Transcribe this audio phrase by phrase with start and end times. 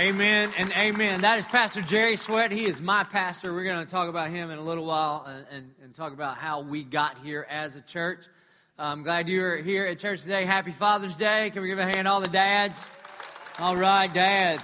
[0.00, 1.20] Amen and amen.
[1.20, 2.52] That is Pastor Jerry Sweat.
[2.52, 3.52] He is my pastor.
[3.52, 6.38] We're going to talk about him in a little while and, and, and talk about
[6.38, 8.24] how we got here as a church.
[8.78, 10.46] I'm glad you're here at church today.
[10.46, 11.50] Happy Father's Day.
[11.50, 12.82] Can we give a hand all the dads?
[13.58, 14.62] All right, dads.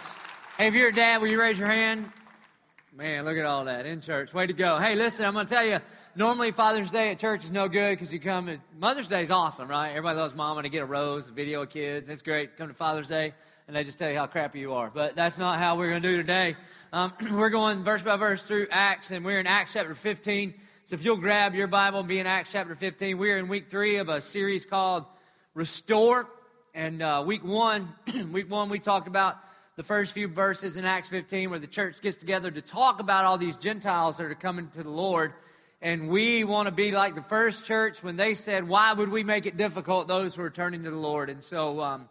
[0.57, 2.11] Hey, if you're a dad, will you raise your hand?
[2.97, 4.33] Man, look at all that in church.
[4.33, 4.79] Way to go.
[4.79, 5.81] Hey, listen, I'm going to tell you,
[6.15, 9.31] normally Father's Day at church is no good because you come, at, Mother's Day is
[9.31, 9.91] awesome, right?
[9.91, 12.09] Everybody loves mom and to get a rose, a video of kids.
[12.09, 12.57] It's great.
[12.57, 13.35] Come to Father's Day
[13.67, 14.91] and they just tell you how crappy you are.
[14.93, 16.57] But that's not how we're going to do today.
[16.93, 20.55] Um, we're going verse by verse through Acts, and we're in Acts chapter 15.
[20.85, 23.69] So if you'll grab your Bible and be in Acts chapter 15, we're in week
[23.69, 25.05] three of a series called
[25.55, 26.29] Restore.
[26.75, 27.93] And uh, week one,
[28.31, 29.37] week one, we talked about
[29.75, 33.25] the first few verses in Acts 15 where the church gets together to talk about
[33.25, 35.33] all these Gentiles that are coming to the Lord.
[35.83, 39.25] And we want to be like the first church when they said, Why would we
[39.25, 41.31] make it difficult, those who are turning to the Lord?
[41.31, 42.09] And so um,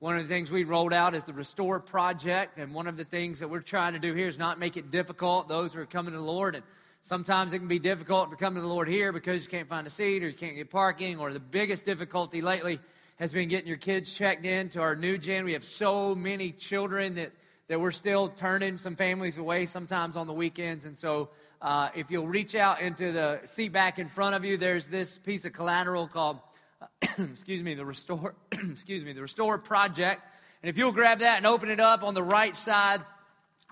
[0.00, 2.56] one of the things we rolled out is the Restore Project.
[2.58, 4.90] And one of the things that we're trying to do here is not make it
[4.90, 6.54] difficult, those who are coming to the Lord.
[6.54, 6.64] And
[7.02, 9.86] sometimes it can be difficult to come to the Lord here because you can't find
[9.86, 11.18] a seat or you can't get parking.
[11.18, 12.80] Or the biggest difficulty lately
[13.16, 15.44] has been getting your kids checked in to our new gen.
[15.44, 17.32] We have so many children that,
[17.68, 20.86] that we're still turning some families away sometimes on the weekends.
[20.86, 21.28] And so
[21.60, 25.18] uh, if you'll reach out into the seat back in front of you, there's this
[25.18, 26.38] piece of collateral called,
[27.18, 30.22] excuse me, the Restore, excuse me, the Restore Project.
[30.62, 33.00] And if you'll grab that and open it up on the right side,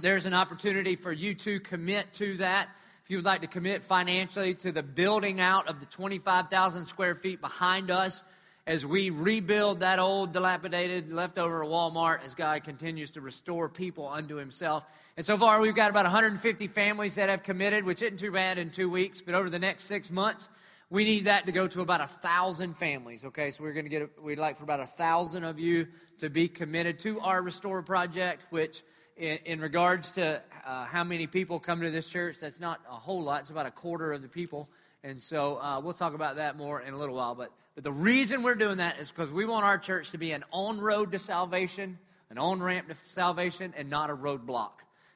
[0.01, 2.69] there's an opportunity for you to commit to that.
[3.05, 7.15] If you would like to commit financially to the building out of the 25,000 square
[7.15, 8.23] feet behind us,
[8.67, 14.37] as we rebuild that old, dilapidated, leftover Walmart as God continues to restore people unto
[14.37, 14.85] Himself.
[15.17, 18.59] And so far, we've got about 150 families that have committed, which isn't too bad
[18.59, 20.51] in two weeks, but over the next six months,
[20.91, 23.25] we need that to go to about a thousand families.
[23.25, 24.03] Okay, so we're going to get.
[24.03, 25.87] A, we'd like for about a thousand of you
[26.19, 28.83] to be committed to our Restore project, which,
[29.17, 32.95] in, in regards to uh, how many people come to this church, that's not a
[32.95, 33.43] whole lot.
[33.43, 34.69] It's about a quarter of the people,
[35.05, 37.35] and so uh, we'll talk about that more in a little while.
[37.35, 40.33] But but the reason we're doing that is because we want our church to be
[40.33, 41.99] an on road to salvation,
[42.31, 44.73] an on ramp to salvation, and not a roadblock.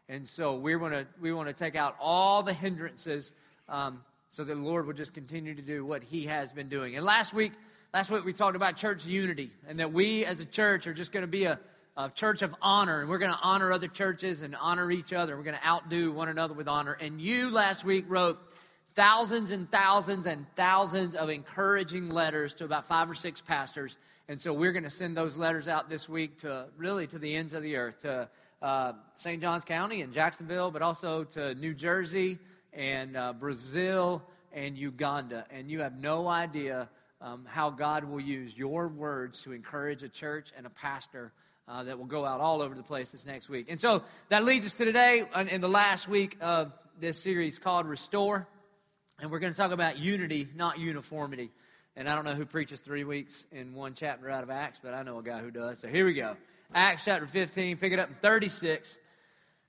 [0.08, 3.32] And so we want to we want to take out all the hindrances
[3.70, 4.02] um,
[4.32, 6.96] so that the Lord would just continue to do what He has been doing.
[6.96, 7.52] And last week,
[7.92, 11.12] last week we talked about church unity, and that we as a church are just
[11.12, 11.60] going to be a,
[11.98, 15.36] a church of honor, and we're going to honor other churches and honor each other.
[15.36, 16.94] We're going to outdo one another with honor.
[16.94, 18.38] And you last week wrote
[18.94, 23.98] thousands and thousands and thousands of encouraging letters to about five or six pastors.
[24.28, 27.34] And so we're going to send those letters out this week to really to the
[27.34, 28.30] ends of the earth, to
[28.62, 29.42] uh, St.
[29.42, 32.38] Johns County and Jacksonville, but also to New Jersey
[32.72, 34.22] and uh, Brazil
[34.52, 35.46] and Uganda.
[35.50, 36.88] And you have no idea
[37.20, 41.32] um, how God will use your words to encourage a church and a pastor
[41.68, 43.66] uh, that will go out all over the place this next week.
[43.68, 47.86] And so that leads us to today in the last week of this series called
[47.86, 48.48] Restore.
[49.20, 51.50] And we're going to talk about unity, not uniformity.
[51.94, 54.94] And I don't know who preaches three weeks in one chapter out of Acts, but
[54.94, 55.78] I know a guy who does.
[55.78, 56.36] So here we go.
[56.74, 58.98] Acts chapter 15, pick it up in 36.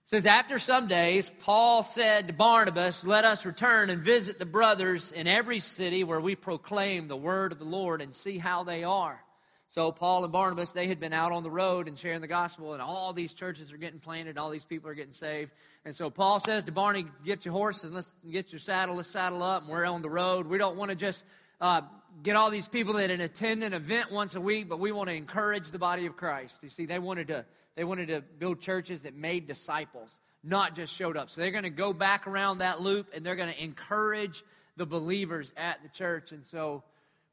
[0.05, 5.11] Says, After some days, Paul said to Barnabas, Let us return and visit the brothers
[5.11, 8.83] in every city where we proclaim the word of the Lord and see how they
[8.83, 9.23] are.
[9.69, 12.73] So Paul and Barnabas, they had been out on the road and sharing the gospel,
[12.73, 15.51] and all these churches are getting planted, all these people are getting saved.
[15.83, 18.97] And so Paul says to Barney, "Get your horse and let's get your saddle.
[18.97, 20.45] Let's saddle up, and we're on the road.
[20.45, 21.23] We don't want to just
[21.59, 21.81] uh,
[22.21, 25.15] get all these people that attend an event once a week, but we want to
[25.15, 26.61] encourage the body of Christ.
[26.63, 30.93] You see, they wanted to they wanted to build churches that made disciples, not just
[30.93, 31.31] showed up.
[31.31, 34.43] So they're going to go back around that loop, and they're going to encourage
[34.77, 36.31] the believers at the church.
[36.31, 36.83] And so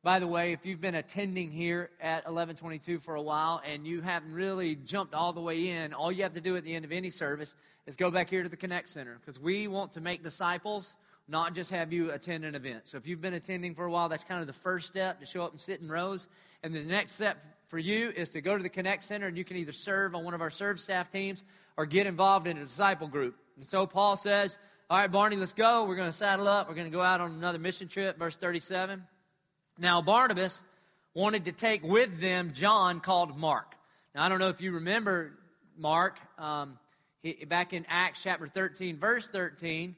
[0.03, 4.01] by the way, if you've been attending here at 1122 for a while and you
[4.01, 6.87] haven't really jumped all the way in, all you have to do at the end
[6.87, 7.55] of any service
[7.87, 10.95] is go back here to the Connect Center because we want to make disciples,
[11.31, 12.83] not just have you attend an event.
[12.85, 15.27] So if you've been attending for a while, that's kind of the first step to
[15.27, 16.27] show up and sit in rows.
[16.63, 19.45] And the next step for you is to go to the Connect Center and you
[19.45, 21.45] can either serve on one of our serve staff teams
[21.77, 23.37] or get involved in a disciple group.
[23.57, 24.59] And so Paul says,
[24.91, 25.85] All right, Barney, let's go.
[25.85, 26.69] We're going to saddle up.
[26.69, 29.05] We're going to go out on another mission trip, verse 37.
[29.79, 30.61] Now, Barnabas
[31.15, 33.77] wanted to take with them John called Mark.
[34.17, 35.33] Now, I don't know if you remember
[35.79, 36.19] Mark.
[36.39, 36.79] Um,
[37.23, 39.95] he, back in Acts chapter 13, verse 13,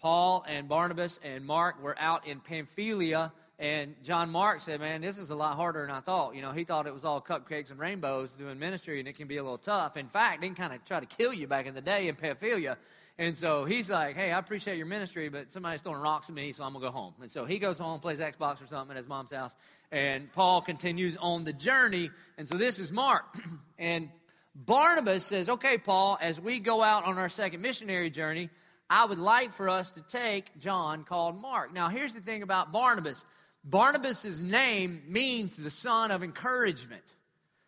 [0.00, 5.16] Paul and Barnabas and Mark were out in Pamphylia, and John Mark said, Man, this
[5.16, 6.34] is a lot harder than I thought.
[6.34, 9.28] You know, he thought it was all cupcakes and rainbows doing ministry, and it can
[9.28, 9.96] be a little tough.
[9.96, 12.16] In fact, they can kind of try to kill you back in the day in
[12.16, 12.76] Pamphylia.
[13.18, 16.52] And so he's like, hey, I appreciate your ministry, but somebody's throwing rocks at me,
[16.52, 17.14] so I'm going to go home.
[17.22, 19.56] And so he goes home, plays Xbox or something at his mom's house.
[19.90, 22.10] And Paul continues on the journey.
[22.36, 23.24] And so this is Mark.
[23.78, 24.10] and
[24.54, 28.50] Barnabas says, Okay, Paul, as we go out on our second missionary journey,
[28.88, 31.72] I would like for us to take John called Mark.
[31.72, 33.24] Now, here's the thing about Barnabas
[33.68, 37.02] Barnabas' name means the son of encouragement.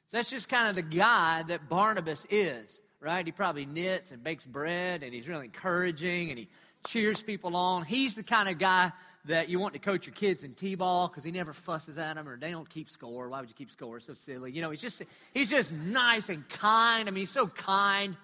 [0.06, 3.26] So that's just kind of the guy that Barnabas is, right?
[3.26, 6.48] He probably knits and bakes bread and he's really encouraging and he
[6.86, 7.84] cheers people on.
[7.84, 8.92] He's the kind of guy
[9.24, 12.28] that you want to coach your kids in t-ball because he never fusses at them
[12.28, 13.28] or they don't keep score.
[13.28, 13.98] Why would you keep score?
[13.98, 14.52] So silly.
[14.52, 15.02] You know, he's just
[15.34, 17.08] he's just nice and kind.
[17.08, 18.16] I mean, he's so kind.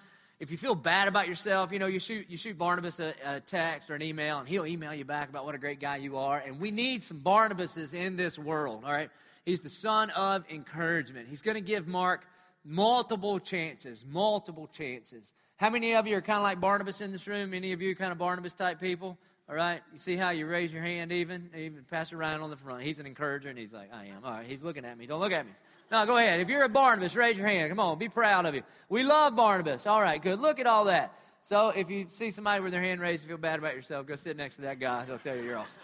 [0.45, 3.39] If you feel bad about yourself, you know, you shoot you shoot Barnabas a, a
[3.39, 6.17] text or an email, and he'll email you back about what a great guy you
[6.17, 6.37] are.
[6.37, 8.83] And we need some Barnabases in this world.
[8.85, 9.09] All right,
[9.43, 11.27] he's the son of encouragement.
[11.27, 12.27] He's going to give Mark
[12.63, 15.33] multiple chances, multiple chances.
[15.57, 17.51] How many of you are kind of like Barnabas in this room?
[17.55, 19.17] Any of you kind of Barnabas type people?
[19.49, 19.81] All right?
[19.93, 21.49] You see how you raise your hand even?
[21.57, 22.83] Even Pastor Ryan on the front.
[22.83, 24.23] He's an encourager, and he's like, I am.
[24.23, 25.07] All right, he's looking at me.
[25.07, 25.53] Don't look at me.
[25.91, 26.39] No, go ahead.
[26.39, 27.69] If you're a Barnabas, raise your hand.
[27.69, 28.63] Come on, be proud of you.
[28.89, 29.85] We love Barnabas.
[29.85, 30.39] All right, good.
[30.39, 31.13] Look at all that.
[31.43, 34.15] So if you see somebody with their hand raised, you feel bad about yourself, go
[34.15, 35.05] sit next to that guy.
[35.05, 35.79] He'll tell you you're awesome.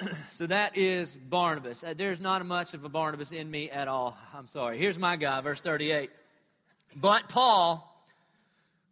[0.30, 1.84] so that is Barnabas.
[1.84, 4.16] Uh, there's not much of a Barnabas in me at all.
[4.34, 4.76] I'm sorry.
[4.76, 6.10] Here's my guy, verse 38.
[6.96, 7.84] But Paul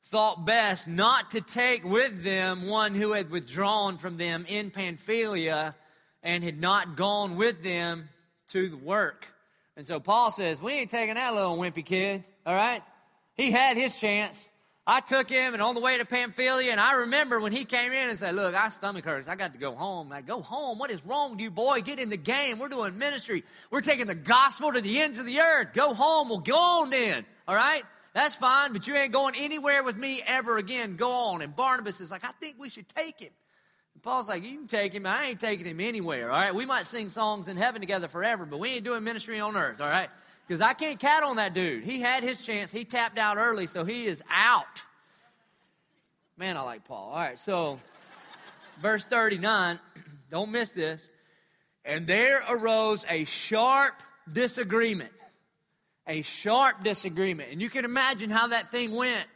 [0.04, 5.74] thought best not to take with them one who had withdrawn from them in Pamphylia
[6.22, 8.08] and had not gone with them
[8.48, 9.26] to the work.
[9.76, 12.82] And so Paul says, We ain't taking that little wimpy kid, all right?
[13.34, 14.49] He had his chance.
[14.88, 17.90] I took him, and on the way to Pamphylia, and I remember when he came
[17.93, 19.28] in and said, Look, I stomach hurts.
[19.28, 20.12] I got to go home.
[20.12, 20.78] I go home.
[20.78, 21.81] What is wrong with you, boy?
[21.81, 22.58] Get in the game.
[22.58, 23.44] We're doing ministry.
[23.70, 25.69] We're taking the gospel to the ends of the earth.
[25.75, 26.28] Go home.
[26.28, 27.82] We'll go on then, all right?
[28.14, 30.96] That's fine, but you ain't going anywhere with me ever again.
[30.96, 31.43] Go on.
[31.43, 33.32] And Barnabas is like, I think we should take him.
[33.96, 35.06] And Paul's like, You can take him.
[35.06, 36.54] I ain't taking him anywhere, all right?
[36.54, 39.81] We might sing songs in heaven together forever, but we ain't doing ministry on earth,
[39.81, 40.10] all right?
[40.46, 41.82] Because I can't count on that dude.
[41.82, 42.70] He had his chance.
[42.70, 44.66] He tapped out early, so he is out.
[46.37, 47.12] Man, I like Paul.
[47.12, 47.81] All right, so
[48.82, 49.81] verse 39,
[50.31, 51.08] don't miss this.
[51.82, 55.12] And there arose a sharp disagreement
[56.06, 57.50] a sharp disagreement.
[57.50, 59.26] And you can imagine how that thing went.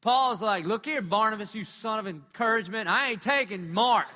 [0.00, 2.88] Paul's like, Look here, Barnabas, you son of encouragement.
[2.88, 4.06] I ain't taking Mark.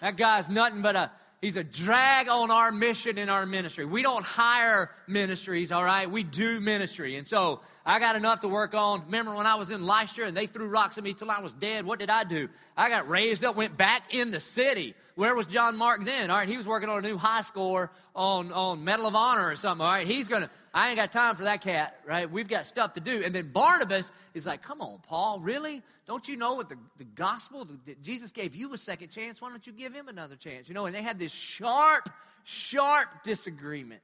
[0.00, 1.10] That guy's nothing but a.
[1.40, 3.84] He's a drag on our mission in our ministry.
[3.84, 6.10] We don't hire ministries, all right?
[6.10, 7.16] We do ministry.
[7.16, 9.04] And so I got enough to work on.
[9.04, 11.52] Remember when I was in Lystra and they threw rocks at me till I was
[11.52, 11.84] dead?
[11.84, 12.48] What did I do?
[12.78, 14.94] I got raised up, went back in the city.
[15.16, 16.30] Where was John Mark then?
[16.30, 19.50] All right, he was working on a new high score on, on Medal of Honor
[19.50, 19.84] or something.
[19.84, 22.28] All right, he's to, I ain't got time for that cat, right?
[22.28, 23.22] We've got stuff to do.
[23.24, 25.82] And then Barnabas is like, come on, Paul, really?
[26.04, 29.40] Don't you know what the, the gospel, the, Jesus gave you a second chance.
[29.40, 30.68] Why don't you give him another chance?
[30.68, 32.10] You know, and they had this sharp,
[32.42, 34.02] sharp disagreement.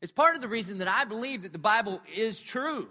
[0.00, 2.88] It's part of the reason that I believe that the Bible is true.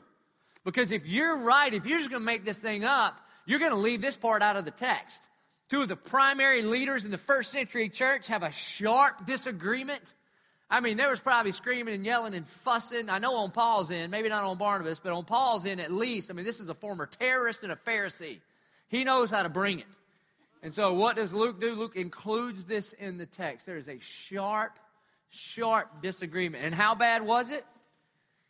[0.65, 3.71] Because if you're right, if you're just going to make this thing up, you're going
[3.71, 5.23] to leave this part out of the text.
[5.69, 10.03] Two of the primary leaders in the first century church have a sharp disagreement.
[10.73, 13.07] I mean, there was probably screaming and yelling and fussing.
[13.07, 16.31] I know on Paul's end, maybe not on Barnabas, but on Paul's end at least.
[16.31, 18.39] I mean, this is a former terrorist and a Pharisee.
[18.87, 19.85] He knows how to bring it.
[20.63, 21.75] And so, what does Luke do?
[21.75, 23.67] Luke includes this in the text.
[23.67, 24.79] There is a sharp,
[25.29, 26.65] sharp disagreement.
[26.65, 27.63] And how bad was it?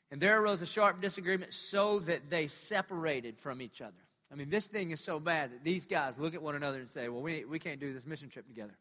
[0.10, 3.92] And there arose a sharp disagreement so that they separated from each other.
[4.32, 6.90] I mean, this thing is so bad that these guys look at one another and
[6.90, 8.78] say, well, we, we can't do this mission trip together.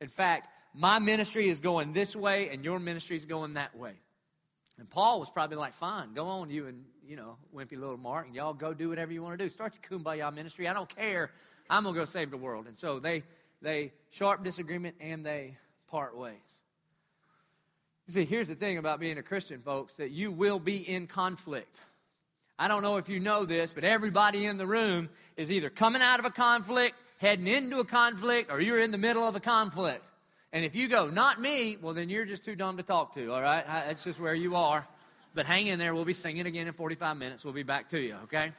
[0.00, 3.92] In fact, my ministry is going this way and your ministry is going that way.
[4.78, 8.26] And Paul was probably like, fine, go on, you and, you know, wimpy little Mark,
[8.26, 9.50] and y'all go do whatever you want to do.
[9.50, 10.66] Start your kumbaya ministry.
[10.66, 11.30] I don't care.
[11.68, 12.66] I'm going to go save the world.
[12.66, 13.22] And so they,
[13.60, 15.56] they sharp disagreement and they
[15.88, 16.34] part ways.
[18.08, 21.06] You see, here's the thing about being a Christian, folks, that you will be in
[21.06, 21.80] conflict.
[22.58, 26.02] I don't know if you know this, but everybody in the room is either coming
[26.02, 29.40] out of a conflict, heading into a conflict, or you're in the middle of a
[29.40, 30.04] conflict.
[30.52, 33.32] And if you go, not me, well, then you're just too dumb to talk to,
[33.32, 33.64] all right?
[33.66, 34.86] That's just where you are.
[35.34, 35.94] But hang in there.
[35.94, 37.42] We'll be singing again in 45 minutes.
[37.42, 38.52] We'll be back to you, okay?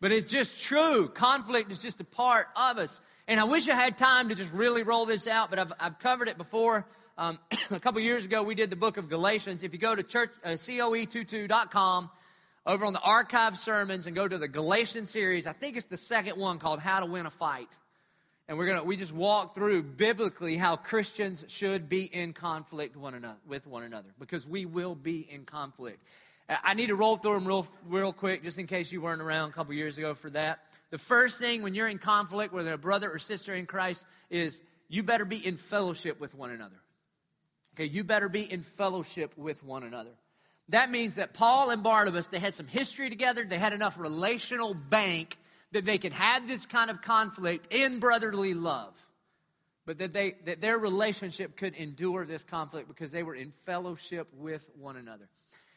[0.00, 1.08] But it's just true.
[1.08, 3.00] Conflict is just a part of us.
[3.26, 5.98] And I wish I had time to just really roll this out, but I've, I've
[5.98, 6.86] covered it before.
[7.18, 7.38] Um,
[7.70, 9.62] a couple years ago, we did the book of Galatians.
[9.62, 12.10] If you go to church, uh, coe22.com,
[12.64, 15.96] over on the archive sermons, and go to the Galatian series, I think it's the
[15.96, 17.68] second one called How to Win a Fight.
[18.48, 23.14] And we're gonna we just walk through biblically how Christians should be in conflict one
[23.14, 26.02] another with one another because we will be in conflict.
[26.48, 29.50] I need to roll through them real real quick just in case you weren't around
[29.50, 30.58] a couple years ago for that.
[30.90, 34.60] The first thing when you're in conflict with a brother or sister in Christ is
[34.88, 36.76] you better be in fellowship with one another.
[37.74, 40.10] Okay, you better be in fellowship with one another.
[40.68, 44.74] that means that Paul and Barnabas, they had some history together, they had enough relational
[44.74, 45.38] bank
[45.72, 48.94] that they could have this kind of conflict in brotherly love.
[49.84, 54.28] But that, they, that their relationship could endure this conflict because they were in fellowship
[54.34, 55.28] with one another.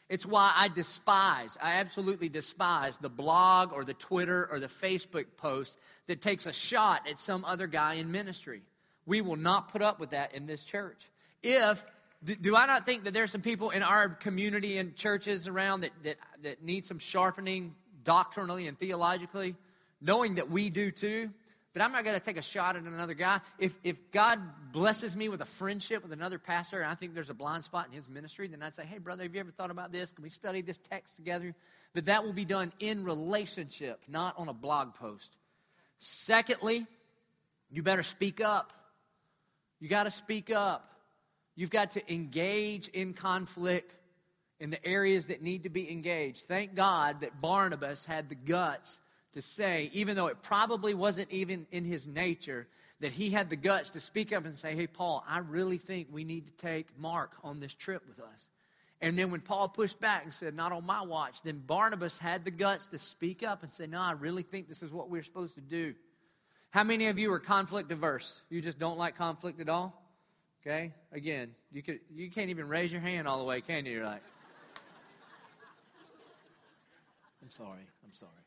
[0.08, 5.24] It's why I despise, I absolutely despise the blog or the Twitter or the Facebook
[5.36, 5.76] post
[6.06, 8.62] that takes a shot at some other guy in ministry.
[9.04, 11.10] We will not put up with that in this church.
[11.42, 11.84] If,
[12.22, 15.90] do, I not think that there's some people in our community and churches around that,
[16.04, 17.74] that, that need some sharpening
[18.04, 19.56] doctrinally and theologically?
[20.00, 21.30] Knowing that we do too,
[21.76, 23.40] but I'm not going to take a shot at another guy.
[23.58, 24.40] If, if God
[24.72, 27.86] blesses me with a friendship with another pastor and I think there's a blind spot
[27.86, 30.10] in his ministry, then I'd say, hey, brother, have you ever thought about this?
[30.10, 31.54] Can we study this text together?
[31.92, 35.36] But that will be done in relationship, not on a blog post.
[35.98, 36.86] Secondly,
[37.70, 38.72] you better speak up.
[39.78, 40.90] You got to speak up.
[41.56, 43.94] You've got to engage in conflict
[44.60, 46.46] in the areas that need to be engaged.
[46.46, 49.00] Thank God that Barnabas had the guts
[49.36, 52.66] to say, even though it probably wasn't even in his nature,
[53.00, 56.08] that he had the guts to speak up and say, Hey, Paul, I really think
[56.10, 58.48] we need to take Mark on this trip with us.
[59.02, 62.46] And then when Paul pushed back and said, Not on my watch, then Barnabas had
[62.46, 65.22] the guts to speak up and say, No, I really think this is what we're
[65.22, 65.94] supposed to do.
[66.70, 68.40] How many of you are conflict averse?
[68.48, 70.02] You just don't like conflict at all?
[70.62, 70.94] Okay?
[71.12, 73.92] Again, you, could, you can't even raise your hand all the way, can you?
[73.92, 74.22] You're like,
[77.42, 78.45] I'm sorry, I'm sorry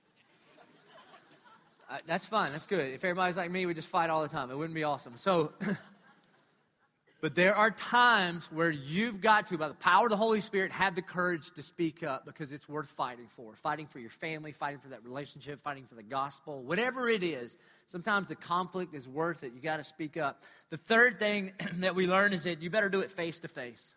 [2.05, 2.51] that's fine.
[2.51, 2.93] That's good.
[2.93, 4.51] If everybody's like me, we just fight all the time.
[4.51, 5.13] It wouldn't be awesome.
[5.15, 5.53] So,
[7.21, 10.71] but there are times where you've got to, by the power of the Holy Spirit,
[10.71, 13.55] have the courage to speak up because it's worth fighting for.
[13.55, 17.57] Fighting for your family, fighting for that relationship, fighting for the gospel, whatever it is.
[17.87, 19.53] Sometimes the conflict is worth it.
[19.55, 20.43] You got to speak up.
[20.69, 23.91] The third thing that we learn is that you better do it face to face.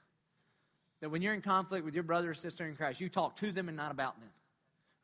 [1.02, 3.52] That when you're in conflict with your brother or sister in Christ, you talk to
[3.52, 4.30] them and not about them.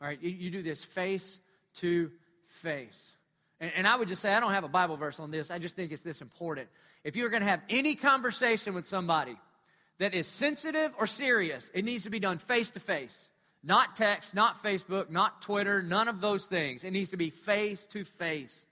[0.00, 1.40] All right, you, you do this face
[1.74, 2.24] to face.
[3.60, 5.50] And, and I would just say, I don't have a Bible verse on this.
[5.50, 6.68] I just think it's this important.
[7.04, 9.36] If you're going to have any conversation with somebody
[9.98, 13.28] that is sensitive or serious, it needs to be done face to face.
[13.64, 16.84] Not text, not Facebook, not Twitter, none of those things.
[16.84, 18.64] It needs to be face to face.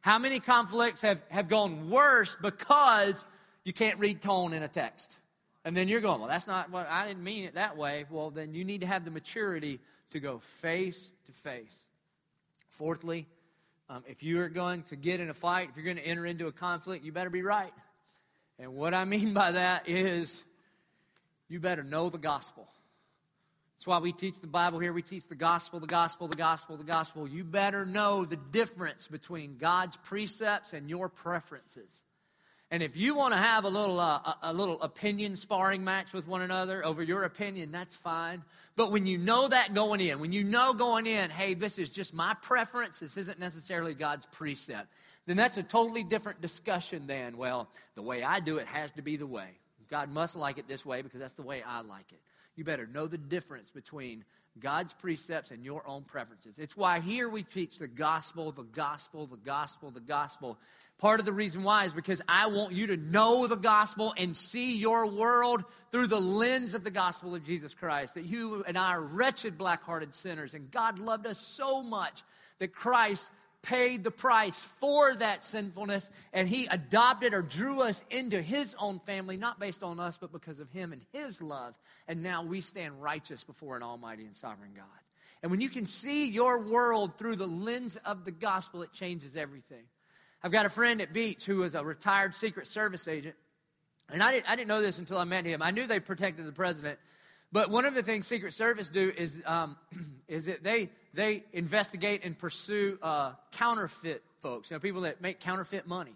[0.00, 3.24] How many conflicts have, have gone worse because
[3.64, 5.16] you can't read tone in a text?
[5.64, 8.06] And then you're going, well, that's not what I didn't mean it that way.
[8.08, 9.78] Well, then you need to have the maturity
[10.12, 11.86] to go face to face.
[12.70, 13.26] Fourthly,
[13.88, 16.24] um, if you are going to get in a fight, if you're going to enter
[16.24, 17.72] into a conflict, you better be right.
[18.58, 20.42] And what I mean by that is
[21.48, 22.68] you better know the gospel.
[23.76, 24.92] That's why we teach the Bible here.
[24.92, 27.26] We teach the gospel, the gospel, the gospel, the gospel.
[27.26, 32.02] You better know the difference between God's precepts and your preferences.
[32.72, 36.28] And if you want to have a little, uh, a, little opinion sparring match with
[36.28, 38.44] one another over your opinion, that's fine.
[38.76, 41.90] But when you know that going in, when you know going in, hey, this is
[41.90, 44.86] just my preference, this isn't necessarily God's precept,
[45.26, 49.02] then that's a totally different discussion than, well, the way I do it has to
[49.02, 49.48] be the way.
[49.90, 52.20] God must like it this way because that's the way I like it.
[52.54, 54.24] You better know the difference between
[54.58, 56.58] God's precepts and your own preferences.
[56.58, 60.58] It's why here we teach the gospel, the gospel, the gospel, the gospel.
[60.98, 64.36] Part of the reason why is because I want you to know the gospel and
[64.36, 68.14] see your world through the lens of the gospel of Jesus Christ.
[68.14, 72.22] That you and I are wretched, black hearted sinners, and God loved us so much
[72.58, 73.30] that Christ
[73.62, 78.98] paid the price for that sinfulness and he adopted or drew us into his own
[79.00, 81.74] family, not based on us, but because of him and his love.
[82.08, 84.86] And now we stand righteous before an almighty and sovereign God.
[85.42, 89.36] And when you can see your world through the lens of the gospel, it changes
[89.36, 89.84] everything.
[90.42, 93.36] I've got a friend at Beach who is a retired Secret Service agent.
[94.12, 95.62] And I didn't, I didn't know this until I met him.
[95.62, 96.98] I knew they protected the president.
[97.52, 99.76] But one of the things Secret Service do is, um,
[100.28, 105.40] is that they, they investigate and pursue uh, counterfeit folks, you know, people that make
[105.40, 106.14] counterfeit money.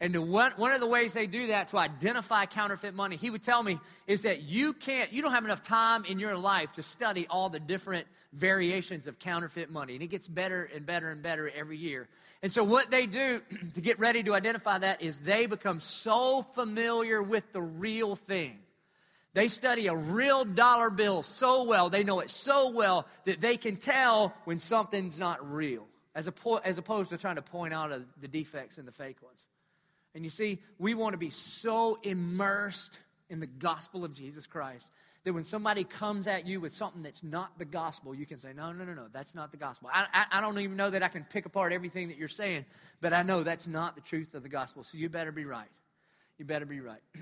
[0.00, 3.42] And one, one of the ways they do that to identify counterfeit money, he would
[3.42, 6.82] tell me, is that you can't, you don't have enough time in your life to
[6.82, 9.94] study all the different variations of counterfeit money.
[9.94, 12.08] And it gets better and better and better every year.
[12.42, 13.40] And so what they do
[13.74, 18.58] to get ready to identify that is they become so familiar with the real thing
[19.36, 23.58] they study a real dollar bill so well, they know it so well that they
[23.58, 26.26] can tell when something's not real, as,
[26.64, 29.38] as opposed to trying to point out the defects in the fake ones.
[30.14, 34.90] And you see, we want to be so immersed in the gospel of Jesus Christ
[35.24, 38.54] that when somebody comes at you with something that's not the gospel, you can say,
[38.54, 39.90] No, no, no, no, that's not the gospel.
[39.92, 42.64] I, I, I don't even know that I can pick apart everything that you're saying,
[43.02, 44.82] but I know that's not the truth of the gospel.
[44.82, 45.68] So you better be right.
[46.38, 47.02] You better be right.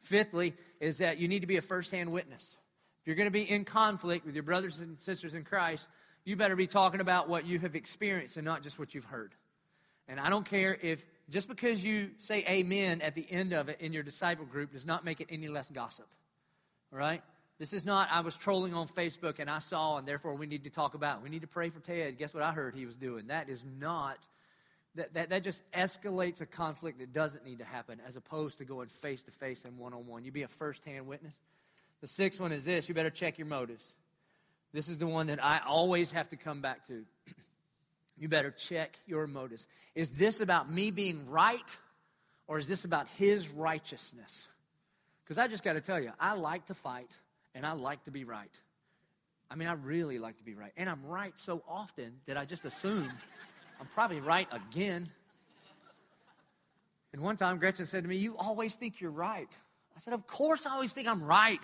[0.00, 2.56] Fifthly, is that you need to be a firsthand witness.
[3.00, 5.88] If you're going to be in conflict with your brothers and sisters in Christ,
[6.24, 9.32] you better be talking about what you have experienced and not just what you've heard.
[10.08, 13.80] And I don't care if just because you say amen at the end of it
[13.80, 16.06] in your disciple group does not make it any less gossip.
[16.92, 17.22] All right?
[17.58, 20.64] This is not, I was trolling on Facebook and I saw, and therefore we need
[20.64, 22.16] to talk about, we need to pray for Ted.
[22.16, 23.26] Guess what I heard he was doing?
[23.26, 24.16] That is not,
[24.98, 28.64] that, that, that just escalates a conflict that doesn't need to happen as opposed to
[28.64, 30.24] going face to face and one on one.
[30.24, 31.34] You'd be a first hand witness.
[32.00, 33.94] The sixth one is this you better check your motives.
[34.72, 37.04] This is the one that I always have to come back to.
[38.18, 39.66] you better check your motives.
[39.94, 41.76] Is this about me being right
[42.46, 44.48] or is this about his righteousness?
[45.24, 47.10] Because I just got to tell you, I like to fight
[47.54, 48.50] and I like to be right.
[49.50, 50.72] I mean, I really like to be right.
[50.76, 53.10] And I'm right so often that I just assume
[53.80, 55.06] I'm probably right again.
[57.12, 59.48] And one time Gretchen said to me, You always think you're right.
[59.96, 61.60] I said, Of course I always think I'm right.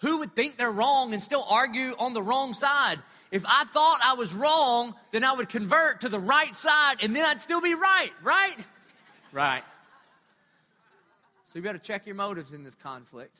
[0.00, 2.98] Who would think they're wrong and still argue on the wrong side?
[3.30, 7.14] If I thought I was wrong, then I would convert to the right side and
[7.16, 8.56] then I'd still be right, right?
[9.32, 9.64] Right.
[11.46, 13.36] So you better check your motives in this conflict.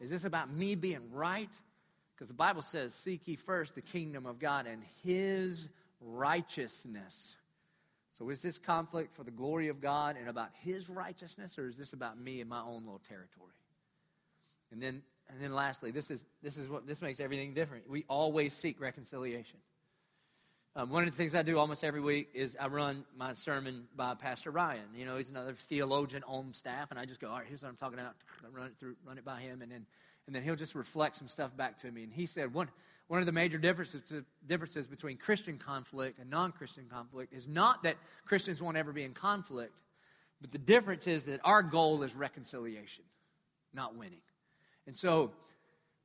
[0.00, 1.50] Is this about me being right?
[2.14, 5.68] Because the Bible says, Seek ye first the kingdom of God and his
[6.00, 7.34] righteousness.
[8.18, 11.76] So is this conflict for the glory of God and about his righteousness, or is
[11.76, 13.52] this about me and my own little territory?
[14.72, 17.88] And then and then lastly, this is this is what this makes everything different.
[17.88, 19.60] We always seek reconciliation.
[20.74, 23.84] Um, one of the things I do almost every week is I run my sermon
[23.96, 24.84] by Pastor Ryan.
[24.96, 27.68] You know, he's another theologian on staff, and I just go, all right, here's what
[27.68, 28.14] I'm talking about.
[28.52, 29.86] run it through, run it by him, and then
[30.28, 32.04] and then he'll just reflect some stuff back to me.
[32.04, 32.68] And he said one
[33.08, 37.96] one of the major differences differences between Christian conflict and non-Christian conflict is not that
[38.26, 39.72] Christians won't ever be in conflict,
[40.42, 43.04] but the difference is that our goal is reconciliation,
[43.72, 44.20] not winning.
[44.86, 45.32] And so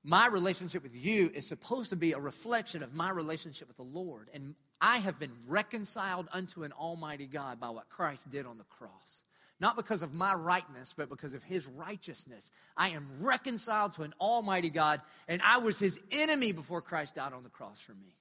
[0.05, 3.83] my relationship with you is supposed to be a reflection of my relationship with the
[3.83, 4.29] Lord.
[4.33, 8.63] And I have been reconciled unto an almighty God by what Christ did on the
[8.65, 9.23] cross.
[9.63, 12.51] Not because of my rightness, but because of his righteousness.
[12.75, 14.99] I am reconciled to an almighty God,
[15.29, 18.13] and I was his enemy before Christ died on the cross for me.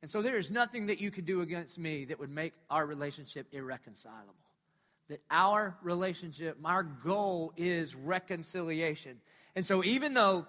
[0.00, 2.86] And so there is nothing that you could do against me that would make our
[2.86, 4.32] relationship irreconcilable.
[5.10, 9.20] That our relationship, our goal is reconciliation.
[9.54, 10.46] And so even though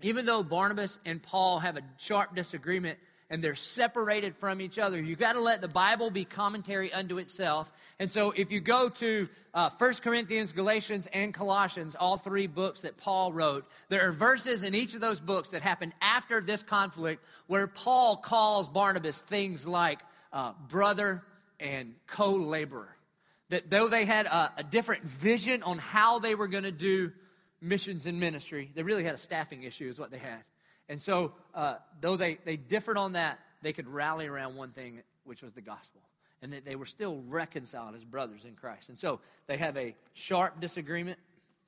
[0.00, 2.98] even though Barnabas and Paul have a sharp disagreement
[3.30, 7.18] and they're separated from each other, you've got to let the Bible be commentary unto
[7.18, 7.70] itself.
[7.98, 12.82] And so if you go to uh, 1 Corinthians, Galatians, and Colossians, all three books
[12.82, 16.62] that Paul wrote, there are verses in each of those books that happen after this
[16.62, 20.00] conflict where Paul calls Barnabas things like
[20.32, 21.22] uh, brother
[21.60, 22.94] and co laborer.
[23.50, 27.12] That though they had a, a different vision on how they were going to do
[27.60, 28.70] missions and ministry.
[28.74, 30.42] They really had a staffing issue, is what they had.
[30.88, 35.02] And so, uh, though they, they differed on that, they could rally around one thing,
[35.24, 36.00] which was the gospel.
[36.40, 38.88] And that they were still reconciled as brothers in Christ.
[38.88, 41.18] And so, they have a sharp disagreement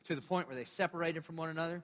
[0.05, 1.83] to the point where they separated from one another.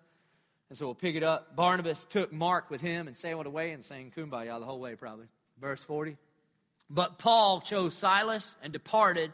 [0.69, 1.55] And so, we'll pick it up.
[1.55, 5.27] Barnabas took Mark with him and sailed away and sang Kumbaya the whole way, probably.
[5.61, 6.17] Verse 40.
[6.89, 9.33] But Paul chose Silas and departed,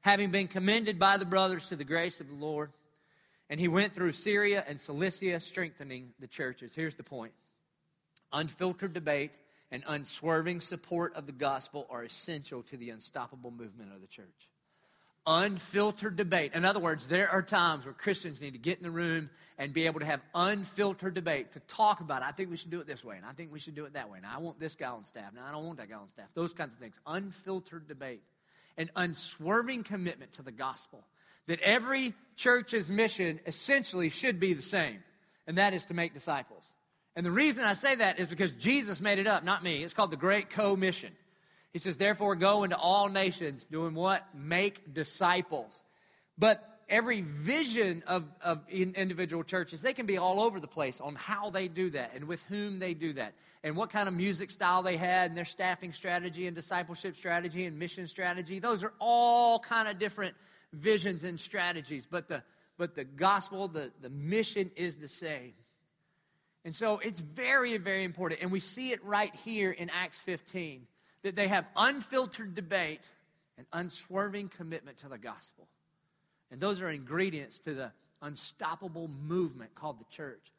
[0.00, 2.70] having been commended by the brothers to the grace of the Lord.
[3.50, 6.72] And he went through Syria and Cilicia, strengthening the churches.
[6.74, 7.32] Here's the point
[8.32, 9.32] unfiltered debate
[9.72, 14.50] and unswerving support of the gospel are essential to the unstoppable movement of the church.
[15.26, 16.52] Unfiltered debate.
[16.54, 19.72] In other words, there are times where Christians need to get in the room and
[19.72, 22.86] be able to have unfiltered debate to talk about, I think we should do it
[22.86, 24.76] this way, and I think we should do it that way, and I want this
[24.76, 26.26] guy on staff, and I don't want that guy on staff.
[26.34, 26.98] Those kinds of things.
[27.06, 28.22] Unfiltered debate
[28.78, 31.04] and unswerving commitment to the gospel
[31.46, 35.02] that every church's mission essentially should be the same,
[35.46, 36.62] and that is to make disciples.
[37.16, 39.82] And the reason I say that is because Jesus made it up, not me.
[39.82, 41.12] It's called the Great Commission.
[41.72, 44.26] He says, therefore, go into all nations, doing what?
[44.34, 45.84] Make disciples.
[46.38, 51.14] But every vision of, of individual churches, they can be all over the place on
[51.14, 54.50] how they do that and with whom they do that and what kind of music
[54.50, 58.58] style they had and their staffing strategy and discipleship strategy and mission strategy.
[58.58, 60.34] Those are all kind of different
[60.72, 62.42] visions and strategies, but the,
[62.78, 65.54] but the gospel, the, the mission is the same.
[66.64, 68.40] And so it's very, very important.
[68.42, 70.86] And we see it right here in Acts 15
[71.22, 73.00] that they have unfiltered debate
[73.56, 75.68] and unswerving commitment to the gospel.
[76.50, 80.52] And those are ingredients to the unstoppable movement called the church.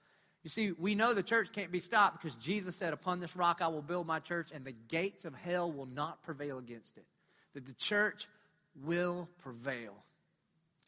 [0.44, 3.60] You see, we know the church can't be stopped because Jesus said, Upon this rock
[3.62, 7.06] I will build my church, and the gates of hell will not prevail against it.
[7.54, 8.28] That the church
[8.76, 9.94] will prevail.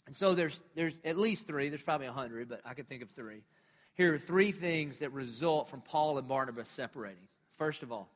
[0.06, 3.02] And so there's, there's at least three, there's probably a hundred, but I can think
[3.02, 3.44] of three.
[3.96, 7.28] Here are three things that result from Paul and Barnabas separating.
[7.58, 8.10] First of all,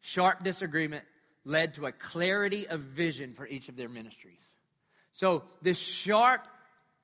[0.00, 1.04] sharp disagreement
[1.44, 4.40] led to a clarity of vision for each of their ministries.
[5.12, 6.48] So this sharp,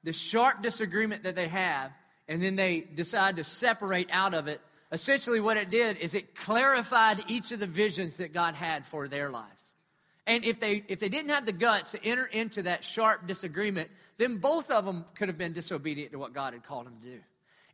[0.02, 1.92] this sharp disagreement that they have,
[2.26, 6.34] and then they decide to separate out of it, essentially what it did is it
[6.34, 9.61] clarified each of the visions that God had for their lives.
[10.26, 13.90] And if they if they didn't have the guts to enter into that sharp disagreement,
[14.18, 17.08] then both of them could have been disobedient to what God had called them to
[17.08, 17.20] do.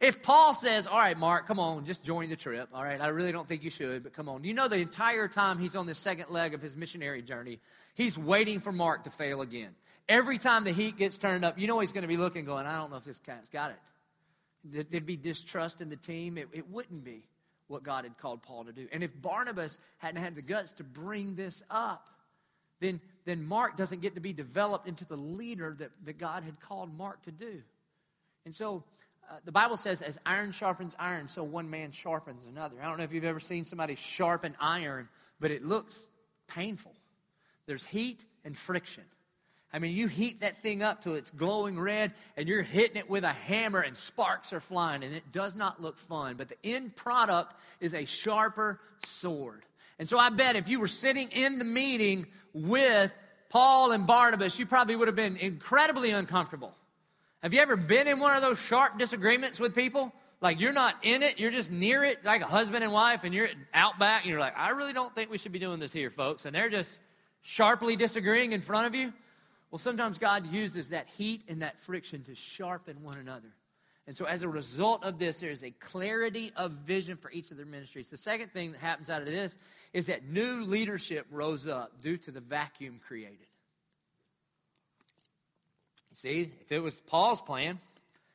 [0.01, 2.69] If Paul says, All right, Mark, come on, just join the trip.
[2.73, 4.45] All right, I really don't think you should, but come on.
[4.45, 7.59] You know, the entire time he's on the second leg of his missionary journey,
[7.95, 9.71] he's waiting for Mark to fail again.
[10.09, 12.65] Every time the heat gets turned up, you know he's going to be looking, going,
[12.65, 14.87] I don't know if this guy's got it.
[14.91, 16.39] There'd be distrust in the team.
[16.39, 17.25] It, it wouldn't be
[17.67, 18.89] what God had called Paul to do.
[18.93, 22.09] And if Barnabas hadn't had the guts to bring this up,
[22.81, 26.61] then, then Mark doesn't get to be developed into the leader that, that God had
[26.61, 27.63] called Mark to do.
[28.45, 28.85] And so
[29.29, 32.77] uh, the Bible says, as iron sharpens iron, so one man sharpens another.
[32.83, 35.09] I don't know if you've ever seen somebody sharpen iron,
[35.41, 36.07] but it looks
[36.47, 36.95] painful.
[37.67, 39.05] There's heat and friction.
[39.71, 43.11] I mean, you heat that thing up till it's glowing red, and you're hitting it
[43.11, 46.37] with a hammer, and sparks are flying, and it does not look fun.
[46.37, 49.63] But the end product is a sharper sword.
[49.99, 52.29] And so I bet if you were sitting in the meeting
[52.67, 53.13] with
[53.49, 56.75] Paul and Barnabas, you probably would have been incredibly uncomfortable.
[57.43, 60.13] Have you ever been in one of those sharp disagreements with people?
[60.41, 63.35] Like you're not in it, you're just near it, like a husband and wife, and
[63.35, 65.93] you're out back, and you're like, I really don't think we should be doing this
[65.93, 66.45] here, folks.
[66.45, 67.01] And they're just
[67.43, 69.13] sharply disagreeing in front of you.
[69.71, 73.49] Well, sometimes God uses that heat and that friction to sharpen one another.
[74.07, 77.51] And so, as a result of this, there is a clarity of vision for each
[77.51, 78.09] of their ministries.
[78.09, 79.57] The second thing that happens out of this
[79.93, 83.47] is that new leadership rose up due to the vacuum created.
[86.15, 87.79] See, if it was Paul's plan,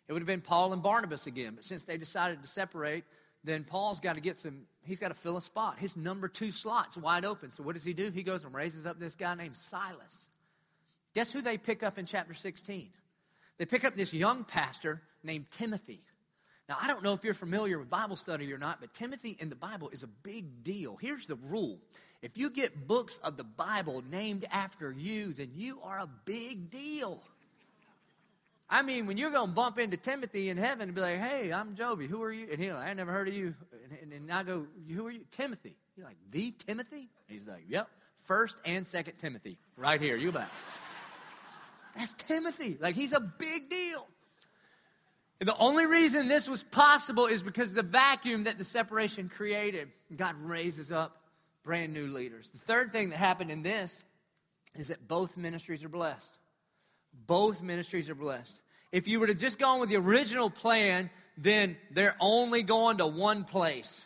[0.07, 1.53] it would have been Paul and Barnabas again.
[1.55, 3.03] But since they decided to separate,
[3.43, 5.77] then Paul's got to get some, he's got to fill a spot.
[5.79, 7.51] His number two slot's wide open.
[7.51, 8.09] So what does he do?
[8.09, 10.27] He goes and raises up this guy named Silas.
[11.13, 12.89] Guess who they pick up in chapter 16?
[13.57, 16.01] They pick up this young pastor named Timothy.
[16.69, 19.49] Now, I don't know if you're familiar with Bible study or not, but Timothy in
[19.49, 20.97] the Bible is a big deal.
[20.99, 21.80] Here's the rule
[22.21, 26.71] if you get books of the Bible named after you, then you are a big
[26.71, 27.21] deal.
[28.69, 31.52] I mean, when you're going to bump into Timothy in heaven and be like, hey,
[31.52, 32.08] I'm Joby.
[32.08, 32.47] Who are you?
[32.49, 33.54] And he'll like, I never heard of you.
[33.84, 35.26] And, and, and I go, who are you?
[35.32, 35.76] Timothy.
[35.97, 37.10] You're like, the Timothy?
[37.28, 37.89] He's like, yep.
[38.23, 39.58] First and second Timothy.
[39.76, 40.15] Right here.
[40.15, 40.47] You bet.
[41.95, 42.78] That's Timothy.
[42.80, 44.08] Like, he's a big deal.
[45.43, 49.89] And the only reason this was possible is because the vacuum that the separation created.
[50.15, 51.17] God raises up
[51.63, 52.49] brand new leaders.
[52.51, 54.01] The third thing that happened in this
[54.73, 56.38] is that both ministries are blessed.
[57.27, 58.58] Both ministries are blessed.
[58.93, 62.99] If you were to just go on with the original plan, then they're only going
[62.99, 64.01] to one place.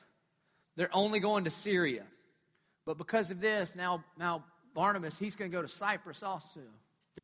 [0.75, 2.05] They're only going to Syria.
[2.83, 6.61] But because of this, now, now Barnabas, he's going to go to Cyprus also.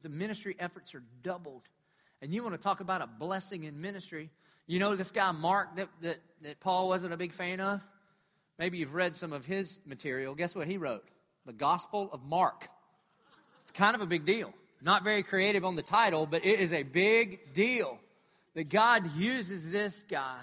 [0.03, 1.63] The ministry efforts are doubled.
[2.23, 4.29] And you want to talk about a blessing in ministry.
[4.65, 7.81] You know this guy Mark that, that, that Paul wasn't a big fan of?
[8.57, 10.33] Maybe you've read some of his material.
[10.33, 11.03] Guess what he wrote?
[11.45, 12.69] The Gospel of Mark.
[13.59, 14.53] It's kind of a big deal.
[14.81, 17.99] Not very creative on the title, but it is a big deal
[18.55, 20.37] that God uses this guy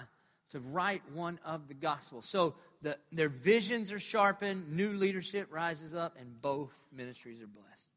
[0.51, 2.29] to write one of the Gospels.
[2.29, 7.87] So the, their visions are sharpened, new leadership rises up, and both ministries are blessed.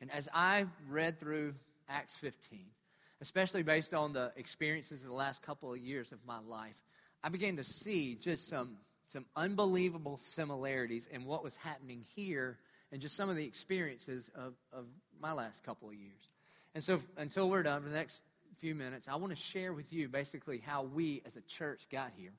[0.00, 1.52] And as I read through
[1.88, 2.66] Acts 15,
[3.20, 6.82] especially based on the experiences of the last couple of years of my life,
[7.22, 8.76] I began to see just some,
[9.08, 12.58] some unbelievable similarities in what was happening here
[12.92, 14.86] and just some of the experiences of, of
[15.20, 16.28] my last couple of years.
[16.74, 18.20] And so, until we're done for the next
[18.58, 22.12] few minutes, I want to share with you basically how we as a church got
[22.16, 22.32] here.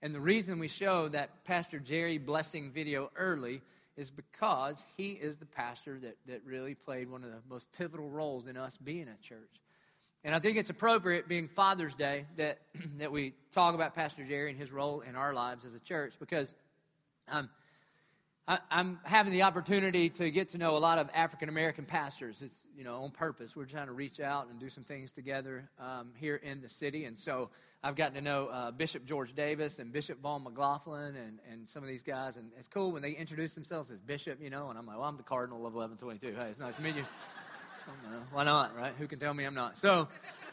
[0.00, 3.60] And the reason we showed that Pastor Jerry blessing video early
[3.98, 8.08] is because he is the pastor that, that really played one of the most pivotal
[8.08, 9.60] roles in us being a church.
[10.22, 12.60] And I think it's appropriate, being Father's Day, that,
[12.98, 16.14] that we talk about Pastor Jerry and his role in our lives as a church
[16.20, 16.54] because
[17.28, 17.50] um,
[18.46, 22.40] I, am having the opportunity to get to know a lot of African American pastors.
[22.40, 23.54] It's you know on purpose.
[23.54, 27.04] We're trying to reach out and do some things together um, here in the city,
[27.04, 27.50] and so
[27.82, 31.82] I've gotten to know uh, Bishop George Davis and Bishop Vaughn McLaughlin and, and some
[31.84, 34.78] of these guys, and it's cool when they introduce themselves as Bishop, you know, and
[34.78, 36.36] I'm like, well, I'm the Cardinal of 1122.
[36.36, 37.04] Hey, it's nice to meet you.
[38.32, 38.92] Why not, right?
[38.98, 39.78] Who can tell me I'm not?
[39.78, 40.08] So.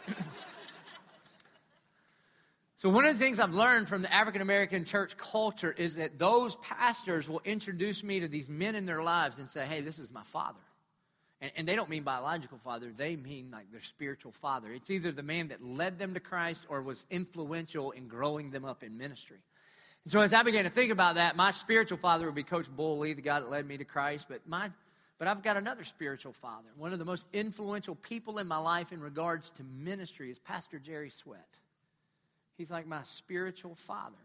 [2.77, 6.19] So, one of the things I've learned from the African American church culture is that
[6.19, 9.97] those pastors will introduce me to these men in their lives and say, Hey, this
[9.97, 10.59] is my father.
[11.41, 14.71] And, and they don't mean biological father, they mean like their spiritual father.
[14.71, 18.65] It's either the man that led them to Christ or was influential in growing them
[18.65, 19.39] up in ministry.
[20.05, 22.69] And so as I began to think about that, my spiritual father would be Coach
[22.69, 24.27] Bull Lee, the guy that led me to Christ.
[24.29, 24.69] But my
[25.17, 26.67] but I've got another spiritual father.
[26.77, 30.77] One of the most influential people in my life in regards to ministry is Pastor
[30.77, 31.47] Jerry Sweat.
[32.57, 34.15] He's like my spiritual father.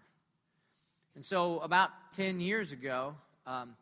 [1.15, 3.15] And so, about 10 years ago,
[3.47, 3.77] um,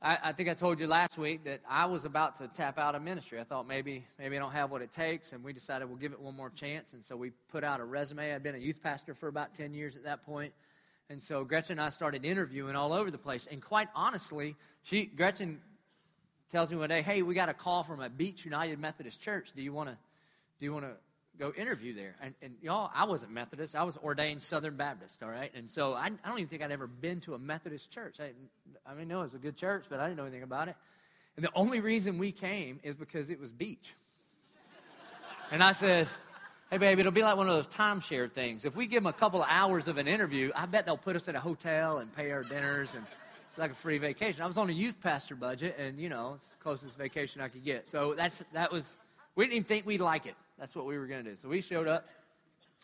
[0.00, 2.94] I, I, think I told you last week that I was about to tap out
[2.94, 3.40] of ministry.
[3.40, 6.12] I thought maybe maybe I don't have what it takes, and we decided we'll give
[6.12, 6.92] it one more chance.
[6.92, 8.32] And so we put out a resume.
[8.32, 10.20] I'd been a youth pastor for about 10 years at that.
[11.10, 13.48] And so Gretchen and I started interviewing all over the place.
[13.50, 15.60] And quite honestly, she Gretchen
[16.52, 19.52] tells me one day, "Hey, we got a call from a Beach United Methodist Church.
[19.52, 19.96] Do you want to
[20.60, 20.92] do you want to
[21.40, 23.74] go interview there?" And, and, y'all, I wasn't Methodist.
[23.74, 25.22] I was ordained Southern Baptist.
[25.24, 27.90] All right, and so I, I don't even think I'd ever been to a Methodist
[27.90, 28.20] church.
[28.20, 28.32] I,
[28.88, 30.76] I mean, no, it was a good church, but I didn't know anything about it.
[31.36, 33.94] And the only reason we came is because it was beach.
[35.50, 36.08] and I said.
[36.70, 38.66] Hey, baby, it'll be like one of those timeshare things.
[38.66, 41.16] If we give them a couple of hours of an interview, I bet they'll put
[41.16, 43.06] us at a hotel and pay our dinners and
[43.58, 44.42] like a free vacation.
[44.42, 47.48] I was on a youth pastor budget, and you know, it's the closest vacation I
[47.48, 47.88] could get.
[47.88, 48.98] So that's that was.
[49.34, 50.34] We didn't even think we'd like it.
[50.58, 51.36] That's what we were going to do.
[51.36, 52.08] So we showed up,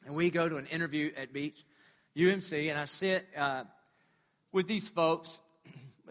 [0.07, 1.63] and we go to an interview at Beach,
[2.17, 3.65] UMC, and I sit uh,
[4.53, 5.41] with these folks,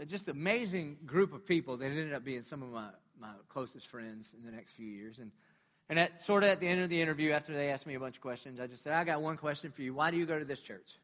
[0.08, 4.36] just amazing group of people that ended up being some of my my closest friends
[4.38, 5.32] in the next few years, and.
[5.90, 8.00] And at sort of at the end of the interview, after they asked me a
[8.00, 9.94] bunch of questions, I just said, I got one question for you.
[9.94, 10.98] Why do you go to this church?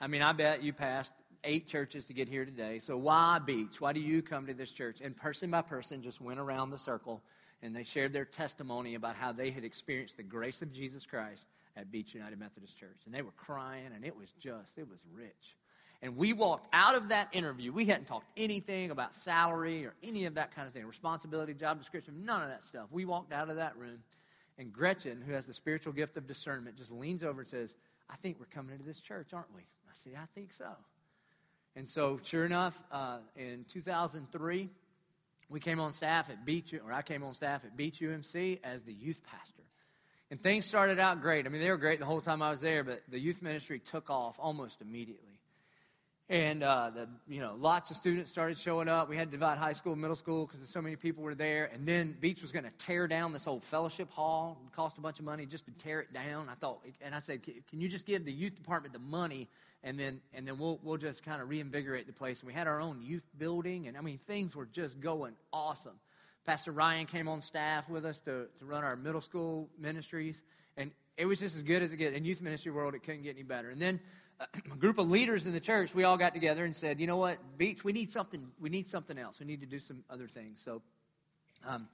[0.00, 1.12] I mean, I bet you passed
[1.44, 2.78] eight churches to get here today.
[2.78, 3.80] So why Beach?
[3.80, 5.00] Why do you come to this church?
[5.00, 7.22] And person by person just went around the circle
[7.62, 11.46] and they shared their testimony about how they had experienced the grace of Jesus Christ
[11.76, 13.02] at Beach United Methodist Church.
[13.06, 15.56] And they were crying and it was just, it was rich.
[16.06, 17.72] And we walked out of that interview.
[17.72, 21.80] We hadn't talked anything about salary or any of that kind of thing, responsibility, job
[21.80, 22.86] description, none of that stuff.
[22.92, 23.98] We walked out of that room,
[24.56, 27.74] and Gretchen, who has the spiritual gift of discernment, just leans over and says,
[28.08, 29.62] I think we're coming into this church, aren't we?
[29.62, 30.68] I said, I think so.
[31.74, 34.70] And so, sure enough, uh, in 2003,
[35.48, 38.84] we came on staff at Beach, or I came on staff at Beach UMC as
[38.84, 39.64] the youth pastor.
[40.30, 41.46] And things started out great.
[41.46, 43.80] I mean, they were great the whole time I was there, but the youth ministry
[43.80, 45.35] took off almost immediately.
[46.28, 49.08] And uh, the, you know, lots of students started showing up.
[49.08, 51.70] We had to divide high school middle school because so many people were there.
[51.72, 54.60] And then Beach was going to tear down this old fellowship hall.
[54.66, 56.48] It cost a bunch of money just to tear it down.
[56.48, 59.48] I thought, and I said, can you just give the youth department the money,
[59.84, 62.40] and then and then we'll we'll just kind of reinvigorate the place.
[62.40, 65.94] And we had our own youth building, and I mean things were just going awesome.
[66.44, 70.42] Pastor Ryan came on staff with us to, to run our middle school ministries,
[70.76, 72.16] and it was just as good as it gets.
[72.16, 73.70] In youth ministry world, it couldn't get any better.
[73.70, 74.00] And then
[74.40, 77.16] a group of leaders in the church, we all got together and said, you know
[77.16, 78.46] what, Beach, we need something.
[78.60, 79.40] We need something else.
[79.40, 80.60] We need to do some other things.
[80.62, 80.82] So,
[81.66, 81.88] um,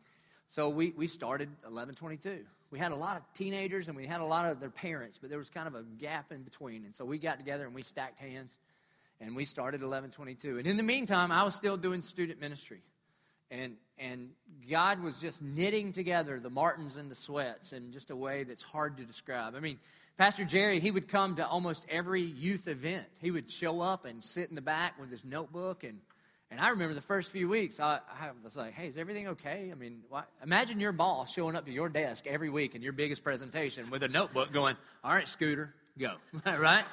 [0.48, 2.44] so we, we started 1122.
[2.70, 5.30] We had a lot of teenagers and we had a lot of their parents, but
[5.30, 6.84] there was kind of a gap in between.
[6.84, 8.56] And so we got together and we stacked hands
[9.20, 10.58] and we started 1122.
[10.58, 12.80] And in the meantime, I was still doing student ministry.
[13.50, 14.30] And, and
[14.68, 18.62] God was just knitting together the Martins and the Sweats in just a way that's
[18.62, 19.54] hard to describe.
[19.54, 19.78] I mean,
[20.18, 23.06] Pastor Jerry, he would come to almost every youth event.
[23.20, 25.84] He would show up and sit in the back with his notebook.
[25.84, 25.98] And,
[26.50, 29.70] and I remember the first few weeks, I, I was like, hey, is everything okay?
[29.72, 30.24] I mean, why?
[30.42, 34.02] imagine your boss showing up to your desk every week in your biggest presentation with
[34.02, 36.12] a notebook going, all right, Scooter, go.
[36.46, 36.84] right?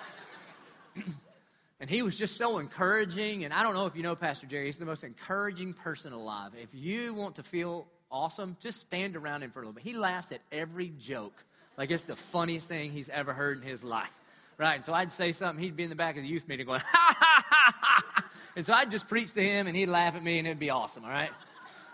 [1.82, 3.44] and he was just so encouraging.
[3.44, 6.52] And I don't know if you know Pastor Jerry, he's the most encouraging person alive.
[6.60, 9.84] If you want to feel awesome, just stand around him for a little bit.
[9.84, 11.44] He laughs at every joke
[11.80, 14.12] like it's the funniest thing he's ever heard in his life.
[14.58, 14.76] Right?
[14.76, 16.82] And so I'd say something, he'd be in the back of the youth meeting going,
[16.86, 18.26] ha ha ha ha.
[18.58, 20.70] And so I'd just preach to him and he'd laugh at me and it'd be
[20.70, 21.32] awesome, all right?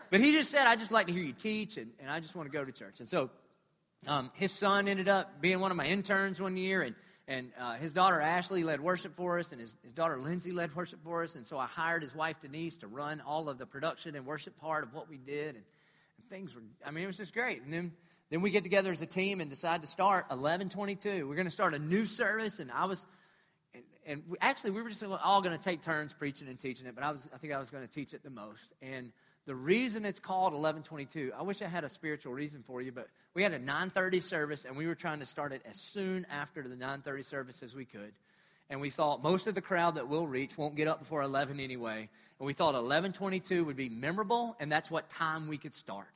[0.10, 2.36] But he just said, I just like to hear you teach and, and I just
[2.36, 3.00] want to go to church.
[3.00, 3.30] And so
[4.08, 6.96] um, his son ended up being one of my interns one year and
[7.28, 10.76] and uh, his daughter Ashley led worship for us, and his, his daughter Lindsay led
[10.76, 11.34] worship for us.
[11.34, 14.56] And so I hired his wife Denise to run all of the production and worship
[14.60, 15.56] part of what we did.
[15.56, 15.64] And,
[16.18, 17.64] and things were, I mean, it was just great.
[17.64, 17.94] And then
[18.30, 21.28] then we get together as a team and decide to start 1122.
[21.28, 23.06] We're going to start a new service, and I was,
[23.74, 26.88] and, and we, actually we were just all going to take turns preaching and teaching
[26.88, 28.74] it, but I was, I think I was going to teach it the most.
[28.82, 29.12] And
[29.46, 33.08] the reason it's called 1122, I wish I had a spiritual reason for you, but
[33.36, 36.64] we had a 930 service, and we were trying to start it as soon after
[36.64, 38.14] the 930 service as we could.
[38.72, 41.60] And we thought most of the crowd that we'll reach won't get up before 11
[41.60, 42.10] anyway.
[42.40, 46.08] And we thought 1122 would be memorable, and that's what time we could start.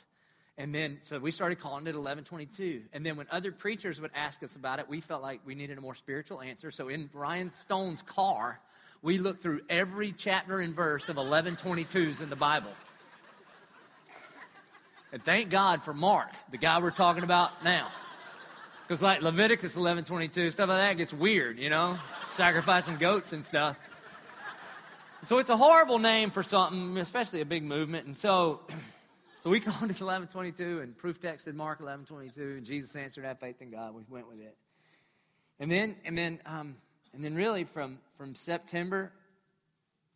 [0.59, 2.81] And then, so we started calling it 1122.
[2.91, 5.77] And then when other preachers would ask us about it, we felt like we needed
[5.77, 6.69] a more spiritual answer.
[6.69, 8.59] So in Ryan Stone's car,
[9.01, 12.73] we looked through every chapter and verse of 1122s in the Bible.
[15.13, 17.87] And thank God for Mark, the guy we're talking about now.
[18.81, 23.77] Because like Leviticus 11:22, stuff like that gets weird, you know, sacrificing goats and stuff.
[25.23, 28.07] So it's a horrible name for something, especially a big movement.
[28.07, 28.59] And so,
[29.39, 33.61] so we called it 11:22, and proof texted Mark 11:22, and Jesus answered, "Have faith
[33.61, 34.57] in God." We went with it.
[35.59, 36.75] And then, and then, um,
[37.13, 39.11] and then, really from from September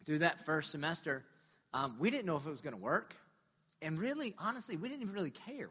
[0.06, 1.24] through that first semester,
[1.74, 3.16] um, we didn't know if it was going to work,
[3.82, 5.70] and really, honestly, we didn't even really care.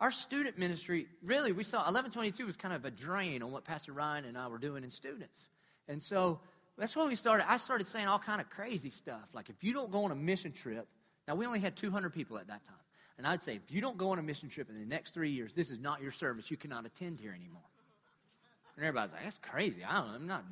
[0.00, 3.92] Our student ministry, really, we saw 1122 was kind of a drain on what Pastor
[3.92, 5.46] Ryan and I were doing in students.
[5.88, 6.40] And so
[6.76, 7.50] that's when we started.
[7.50, 9.28] I started saying all kind of crazy stuff.
[9.32, 10.88] Like, if you don't go on a mission trip,
[11.26, 12.76] now we only had 200 people at that time.
[13.16, 15.30] And I'd say, if you don't go on a mission trip in the next three
[15.30, 16.50] years, this is not your service.
[16.50, 17.62] You cannot attend here anymore.
[18.76, 19.84] And everybody's like, that's crazy.
[19.84, 20.14] I don't know.
[20.14, 20.44] I'm not,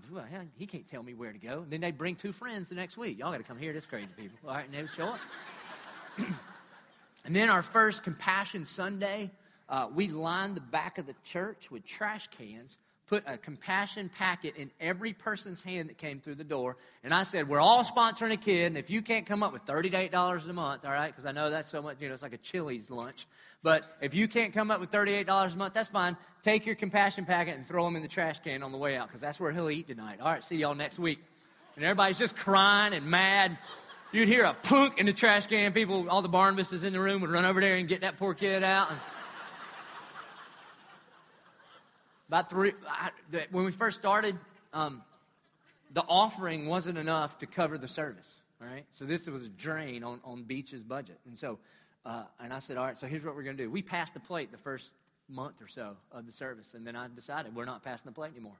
[0.56, 1.62] he can't tell me where to go.
[1.62, 3.18] And then they'd bring two friends the next week.
[3.18, 4.38] Y'all got to come here, this crazy people.
[4.46, 5.18] All right, and they show up.
[7.24, 9.30] And then our first Compassion Sunday,
[9.68, 12.76] uh, we lined the back of the church with trash cans,
[13.12, 16.78] put a compassion packet in every person's hand that came through the door.
[17.04, 19.66] And I said, We're all sponsoring a kid, and if you can't come up with
[19.66, 22.32] $38 a month, all right, because I know that's so much, you know, it's like
[22.32, 23.26] a Chili's lunch.
[23.62, 26.16] But if you can't come up with $38 a month, that's fine.
[26.42, 29.08] Take your compassion packet and throw them in the trash can on the way out,
[29.08, 30.18] because that's where he'll eat tonight.
[30.18, 31.18] All right, see y'all next week.
[31.76, 33.58] And everybody's just crying and mad.
[34.12, 35.74] You'd hear a punk in the trash can.
[35.74, 38.32] People, all the Barnabases in the room would run over there and get that poor
[38.32, 38.90] kid out.
[38.90, 38.98] And
[42.32, 43.10] about three, I,
[43.50, 44.38] when we first started,
[44.72, 45.02] um,
[45.92, 48.40] the offering wasn't enough to cover the service.
[48.58, 51.58] All right, so this was a drain on on Beach's budget, and so,
[52.06, 53.70] uh, and I said, all right, so here's what we're going to do.
[53.70, 54.92] We passed the plate the first
[55.28, 58.30] month or so of the service, and then I decided we're not passing the plate
[58.30, 58.56] anymore.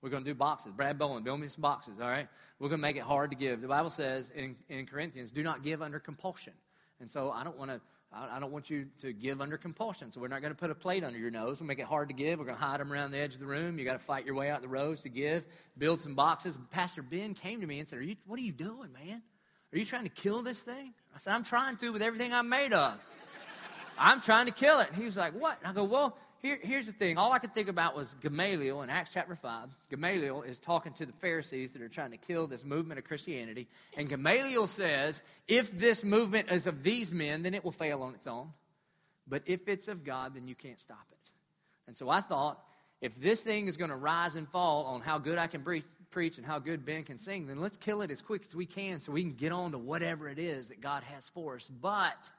[0.00, 0.72] We're going to do boxes.
[0.72, 2.26] Brad Bowen, build me some boxes, all right?
[2.58, 3.60] We're going to make it hard to give.
[3.60, 6.54] The Bible says in, in Corinthians, do not give under compulsion.
[7.00, 7.80] And so I don't want to.
[8.14, 10.12] I don't want you to give under compulsion.
[10.12, 12.08] So we're not going to put a plate under your nose and make it hard
[12.08, 12.38] to give.
[12.38, 13.78] We're going to hide them around the edge of the room.
[13.78, 15.44] You got to fight your way out the rows to give.
[15.78, 16.58] Build some boxes.
[16.70, 19.22] Pastor Ben came to me and said, are you, "What are you doing, man?
[19.72, 22.50] Are you trying to kill this thing?" I said, "I'm trying to with everything I'm
[22.50, 22.98] made of.
[23.98, 26.58] I'm trying to kill it." And he was like, "What?" And I go, "Well, here,
[26.60, 27.18] here's the thing.
[27.18, 29.68] All I could think about was Gamaliel in Acts chapter 5.
[29.90, 33.68] Gamaliel is talking to the Pharisees that are trying to kill this movement of Christianity.
[33.96, 38.14] And Gamaliel says, if this movement is of these men, then it will fail on
[38.14, 38.50] its own.
[39.28, 41.30] But if it's of God, then you can't stop it.
[41.86, 42.60] And so I thought,
[43.00, 45.84] if this thing is going to rise and fall on how good I can pre-
[46.10, 48.66] preach and how good Ben can sing, then let's kill it as quick as we
[48.66, 51.68] can so we can get on to whatever it is that God has for us.
[51.68, 52.30] But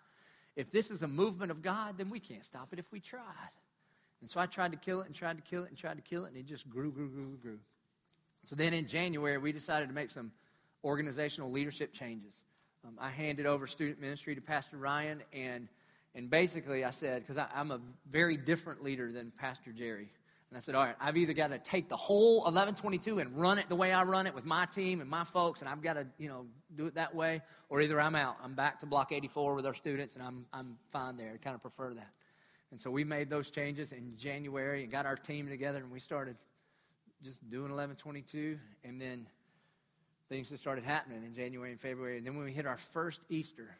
[0.57, 3.21] if this is a movement of God, then we can't stop it if we tried.
[4.23, 6.01] And so I tried to kill it and tried to kill it and tried to
[6.01, 7.59] kill it, and it just grew, grew, grew, grew.
[8.45, 10.31] So then in January, we decided to make some
[10.81, 12.33] organizational leadership changes.
[12.87, 15.67] Um, I handed over student ministry to Pastor Ryan, and,
[16.15, 20.07] and basically I said, because I'm a very different leader than Pastor Jerry.
[20.49, 23.59] And I said, all right, I've either got to take the whole 1122 and run
[23.59, 25.95] it the way I run it with my team and my folks, and I've got
[25.95, 26.45] to, you know,
[26.77, 28.37] do it that way, or either I'm out.
[28.41, 31.33] I'm back to Block 84 with our students, and I'm, I'm fine there.
[31.33, 32.13] I kind of prefer that.
[32.73, 35.99] And so we made those changes in January and got our team together, and we
[35.99, 36.35] started
[37.23, 38.57] just doing 1122.
[38.83, 39.27] And then
[40.27, 42.17] things just started happening in January and February.
[42.17, 43.77] And then when we hit our first Easter,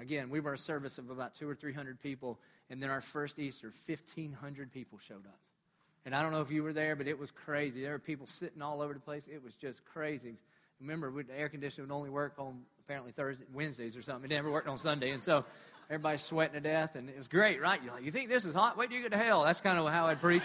[0.00, 2.38] again, we were a service of about two or 300 people.
[2.70, 5.40] And then our first Easter, 1,500 people showed up.
[6.06, 7.82] And I don't know if you were there, but it was crazy.
[7.82, 9.26] There were people sitting all over the place.
[9.26, 10.36] It was just crazy.
[10.80, 14.30] Remember, the air conditioning would only work on apparently Thursday, Wednesdays or something.
[14.30, 15.10] It never worked on Sunday.
[15.10, 15.44] And so
[15.90, 17.82] Everybody's sweating to death, and it was great, right?
[17.82, 18.76] You're like, you think this is hot?
[18.76, 19.44] Wait till you get to hell.
[19.44, 20.42] That's kind of how I'd preach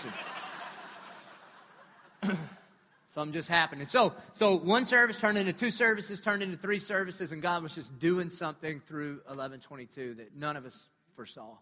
[2.23, 2.37] it.
[3.09, 3.81] Something just happened.
[3.81, 7.61] And so, so one service turned into two services, turned into three services, and God
[7.61, 11.57] was just doing something through 1122 that none of us foresaw.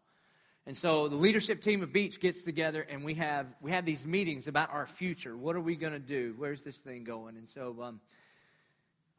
[0.68, 4.06] And so the leadership team of Beach gets together, and we have we have these
[4.06, 5.36] meetings about our future.
[5.36, 6.36] What are we going to do?
[6.38, 7.36] Where's this thing going?
[7.36, 8.00] And so um,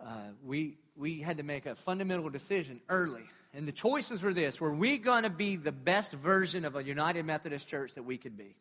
[0.01, 3.25] uh, we we had to make a fundamental decision early.
[3.55, 6.83] And the choices were this were we going to be the best version of a
[6.83, 8.57] United Methodist church that we could be?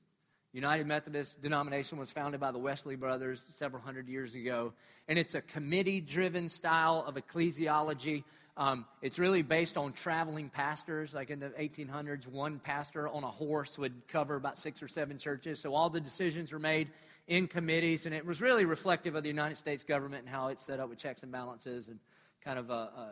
[0.53, 4.73] United Methodist denomination was founded by the Wesley brothers several hundred years ago,
[5.07, 8.25] and it's a committee driven style of ecclesiology.
[8.57, 11.13] Um, it's really based on traveling pastors.
[11.13, 15.17] Like in the 1800s, one pastor on a horse would cover about six or seven
[15.17, 15.61] churches.
[15.61, 16.89] So all the decisions were made
[17.27, 20.65] in committees, and it was really reflective of the United States government and how it's
[20.65, 21.97] set up with checks and balances and
[22.43, 23.09] kind of uh, uh,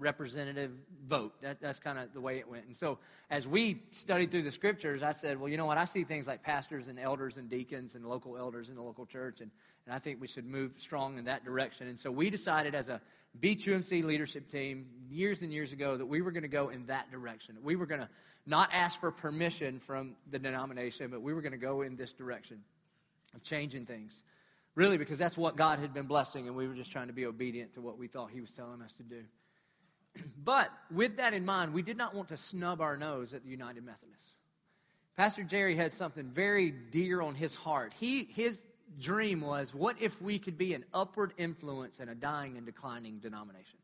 [0.00, 0.72] representative
[1.06, 1.34] vote.
[1.42, 2.64] That, that's kind of the way it went.
[2.66, 2.98] And so,
[3.30, 5.78] as we studied through the scriptures, I said, well, you know what?
[5.78, 9.06] I see things like pastors and elders and deacons and local elders in the local
[9.06, 9.50] church, and,
[9.86, 11.86] and I think we should move strong in that direction.
[11.86, 13.00] And so, we decided as a
[13.38, 16.86] Beach UMC leadership team years and years ago that we were going to go in
[16.86, 17.56] that direction.
[17.62, 18.08] We were going to
[18.46, 22.12] not ask for permission from the denomination, but we were going to go in this
[22.12, 22.62] direction
[23.34, 24.24] of changing things.
[24.74, 27.26] Really, because that's what God had been blessing, and we were just trying to be
[27.26, 29.22] obedient to what we thought He was telling us to do.
[30.44, 33.50] but with that in mind, we did not want to snub our nose at the
[33.50, 34.34] United Methodists.
[35.16, 37.92] Pastor Jerry had something very dear on his heart.
[37.98, 38.62] He, his
[38.98, 43.18] dream was what if we could be an upward influence in a dying and declining
[43.18, 43.78] denomination?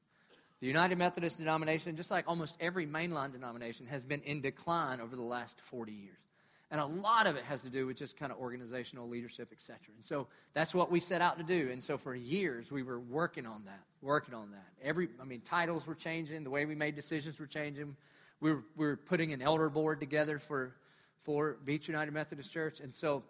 [0.60, 5.14] The United Methodist denomination, just like almost every mainline denomination, has been in decline over
[5.14, 6.25] the last 40 years.
[6.70, 9.78] And a lot of it has to do with just kind of organizational leadership, etc.
[9.94, 11.70] And so that's what we set out to do.
[11.70, 14.66] And so for years we were working on that, working on that.
[14.82, 17.94] Every, I mean, titles were changing, the way we made decisions were changing.
[18.40, 20.74] We were, we were putting an elder board together for,
[21.22, 22.80] for Beach United Methodist Church.
[22.80, 23.22] And so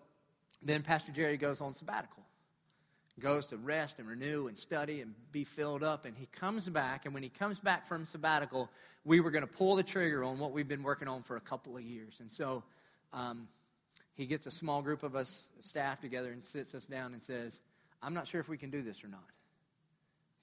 [0.63, 2.23] then Pastor Jerry goes on sabbatical,
[3.21, 6.07] goes to rest and renew and study and be filled up.
[6.07, 7.05] And he comes back.
[7.05, 8.71] And when he comes back from sabbatical,
[9.05, 11.41] we were going to pull the trigger on what we've been working on for a
[11.41, 12.19] couple of years.
[12.21, 12.65] And so
[13.13, 13.49] um,
[14.15, 17.61] he gets a small group of us, staff together, and sits us down and says,
[18.03, 19.27] I'm not sure if we can do this or not.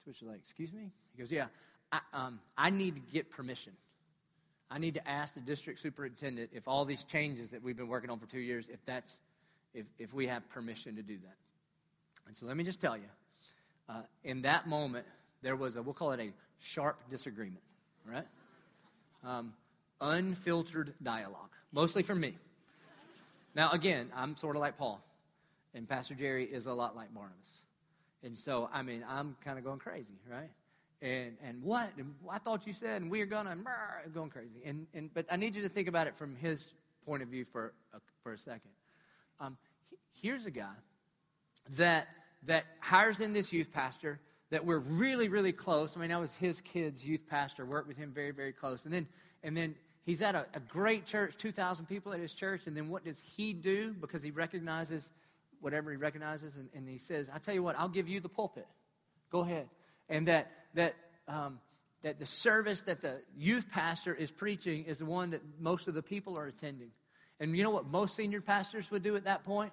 [0.04, 0.90] To which like, Excuse me?
[1.14, 1.46] He goes, Yeah,
[1.92, 3.72] I, um, I need to get permission.
[4.70, 8.10] I need to ask the district superintendent if all these changes that we've been working
[8.10, 9.18] on for two years, if that's
[9.74, 11.36] if, if we have permission to do that.
[12.26, 13.04] And so let me just tell you,
[13.88, 15.06] uh, in that moment,
[15.42, 17.62] there was a, we'll call it a sharp disagreement,
[18.06, 18.26] right?
[19.24, 19.52] Um,
[20.00, 22.36] unfiltered dialogue, mostly from me.
[23.54, 25.00] Now, again, I'm sort of like Paul,
[25.74, 27.38] and Pastor Jerry is a lot like Barnabas.
[28.22, 30.50] And so, I mean, I'm kind of going crazy, right?
[31.02, 31.90] And, and what?
[31.98, 33.56] And I thought you said, and we are going to,
[34.12, 34.62] going crazy.
[34.64, 36.66] And, and, but I need you to think about it from his
[37.04, 38.70] point of view for a, for a second.
[39.40, 39.58] Um,
[40.22, 40.72] here's a guy
[41.76, 42.08] that,
[42.46, 44.18] that hires in this youth pastor
[44.50, 45.96] that we're really, really close.
[45.96, 48.84] I mean, I was his kid's youth pastor, worked with him very, very close.
[48.84, 49.06] And then,
[49.42, 49.74] and then
[50.04, 52.66] he's at a, a great church, 2,000 people at his church.
[52.66, 53.92] And then what does he do?
[53.92, 55.10] Because he recognizes
[55.60, 56.56] whatever he recognizes.
[56.56, 58.66] And, and he says, I tell you what, I'll give you the pulpit.
[59.30, 59.68] Go ahead.
[60.08, 60.94] And that, that,
[61.26, 61.58] um,
[62.02, 65.94] that the service that the youth pastor is preaching is the one that most of
[65.94, 66.90] the people are attending.
[67.40, 69.72] And you know what most senior pastors would do at that point?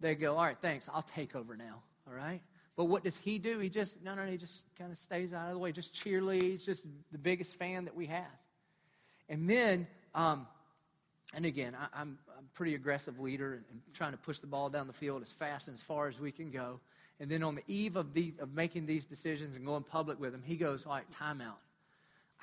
[0.00, 1.82] They go, All right, thanks, I'll take over now.
[2.06, 2.40] All right?
[2.76, 3.58] But what does he do?
[3.58, 6.64] He just, no, no, he just kind of stays out of the way, just cheerleads,
[6.64, 8.24] just the biggest fan that we have.
[9.28, 10.46] And then, um,
[11.34, 14.68] and again, I, am a pretty aggressive leader and, and, trying to push the ball
[14.68, 16.80] down the field as fast and as far as we can go.
[17.20, 20.32] And then on the eve of, the, of making these decisions and going public with
[20.32, 21.60] them, he goes, All right, timeout.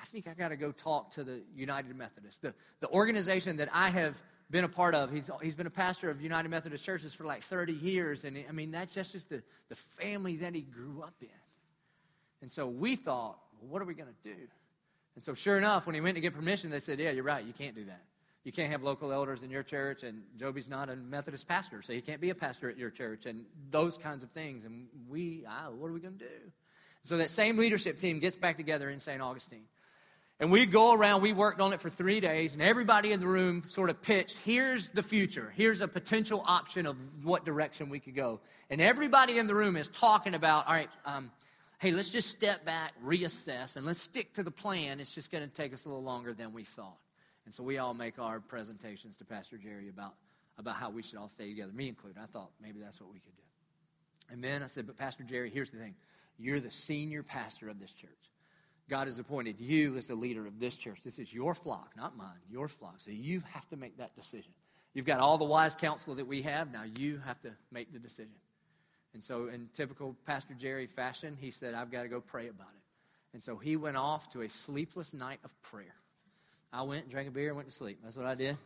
[0.00, 3.68] I think I got to go talk to the United Methodist, the, the organization that
[3.72, 4.20] I have
[4.50, 5.10] been a part of.
[5.10, 8.24] He's, he's been a pastor of United Methodist Churches for like 30 years.
[8.24, 11.28] And I mean, that's just, just the, the family that he grew up in.
[12.42, 14.36] And so we thought, well, what are we going to do?
[15.14, 17.44] And so, sure enough, when he went to get permission, they said, Yeah, you're right.
[17.44, 18.02] You can't do that.
[18.44, 21.92] You can't have local elders in your church, and Joby's not a Methodist pastor, so
[21.92, 24.64] he can't be a pastor at your church, and those kinds of things.
[24.64, 26.52] And we, ah, what are we going to do?
[27.02, 29.20] So that same leadership team gets back together in St.
[29.20, 29.64] Augustine.
[30.38, 33.26] And we go around, we worked on it for three days, and everybody in the
[33.26, 35.52] room sort of pitched here's the future.
[35.54, 38.40] Here's a potential option of what direction we could go.
[38.70, 41.30] And everybody in the room is talking about, all right, um,
[41.80, 45.00] hey, let's just step back, reassess, and let's stick to the plan.
[45.00, 46.98] It's just going to take us a little longer than we thought.
[47.46, 50.14] And so we all make our presentations to Pastor Jerry about,
[50.58, 52.20] about how we should all stay together, me included.
[52.22, 53.42] I thought maybe that's what we could do.
[54.30, 55.94] And then I said, but Pastor Jerry, here's the thing
[56.38, 58.10] you're the senior pastor of this church.
[58.90, 61.00] God has appointed you as the leader of this church.
[61.02, 62.96] This is your flock, not mine, your flock.
[62.98, 64.52] So you have to make that decision.
[64.92, 66.72] You've got all the wise counsel that we have.
[66.72, 68.34] Now you have to make the decision.
[69.12, 72.68] And so, in typical Pastor Jerry fashion, he said, I've got to go pray about
[72.74, 72.80] it.
[73.32, 75.94] And so he went off to a sleepless night of prayer.
[76.72, 77.98] I went, drank a beer, and went to sleep.
[78.02, 78.56] That's what I did.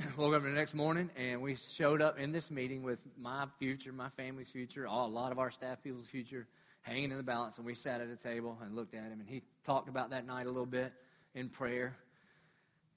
[0.16, 3.92] Woke up the next morning, and we showed up in this meeting with my future,
[3.92, 6.46] my family's future, all, a lot of our staff people's future
[6.82, 7.56] hanging in the balance.
[7.56, 9.20] And we sat at a table and looked at him.
[9.20, 10.92] And he talked about that night a little bit
[11.34, 11.96] in prayer.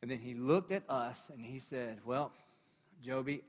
[0.02, 2.32] And then he looked at us and he said, Well,
[3.02, 3.44] Joby,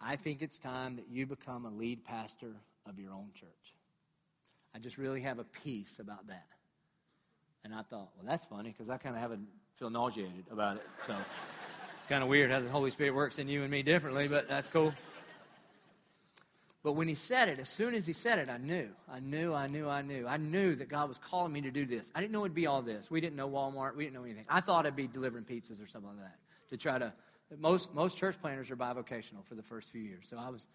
[0.00, 2.52] I think it's time that you become a lead pastor
[2.86, 3.74] of your own church.
[4.74, 6.46] I just really have a peace about that.
[7.64, 10.86] And I thought, well, that's funny because I kind of haven't feel nauseated about it.
[11.06, 11.14] So
[11.98, 14.48] it's kind of weird how the Holy Spirit works in you and me differently, but
[14.48, 14.94] that's cool.
[16.84, 18.88] But when he said it, as soon as he said it, I knew.
[19.10, 20.24] I knew, I knew, I knew.
[20.24, 22.12] I knew that God was calling me to do this.
[22.14, 23.10] I didn't know it'd be all this.
[23.10, 23.96] We didn't know Walmart.
[23.96, 24.44] We didn't know anything.
[24.48, 26.38] I thought I'd be delivering pizzas or something like that
[26.70, 27.12] to try to.
[27.58, 30.26] Most, most church planners are bivocational for the first few years.
[30.28, 30.66] So I was,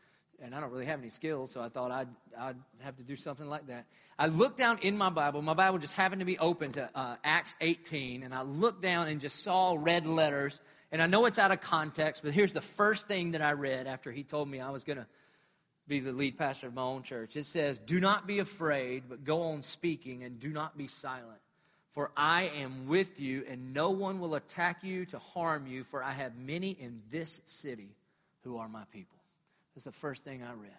[0.41, 2.07] and I don't really have any skills, so I thought I'd,
[2.39, 3.85] I'd have to do something like that.
[4.17, 5.41] I looked down in my Bible.
[5.41, 9.09] My Bible just happened to be open to uh, Acts 18, and I looked down
[9.09, 10.61] and just saw red letters.
[10.93, 13.87] And I know it's out of context, but here's the first thing that I read
[13.87, 15.07] after he told me I was going to
[15.87, 17.35] be the lead pastor of my own church.
[17.35, 21.40] It says, Do not be afraid, but go on speaking, and do not be silent.
[21.91, 26.01] For I am with you, and no one will attack you to harm you, for
[26.01, 27.89] I have many in this city
[28.43, 29.17] who are my people.
[29.75, 30.71] That's the first thing I read.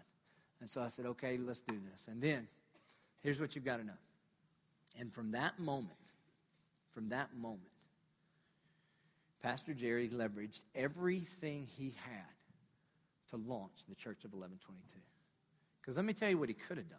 [0.60, 2.08] And so I said, Okay, let's do this.
[2.08, 2.48] And then,
[3.22, 3.92] here's what you've got to know.
[4.98, 5.90] And from that moment,
[6.94, 7.60] from that moment,
[9.42, 12.32] Pastor Jerry leveraged everything he had
[13.30, 14.98] to launch the Church of 1122.
[15.80, 16.98] Because let me tell you what he could have done.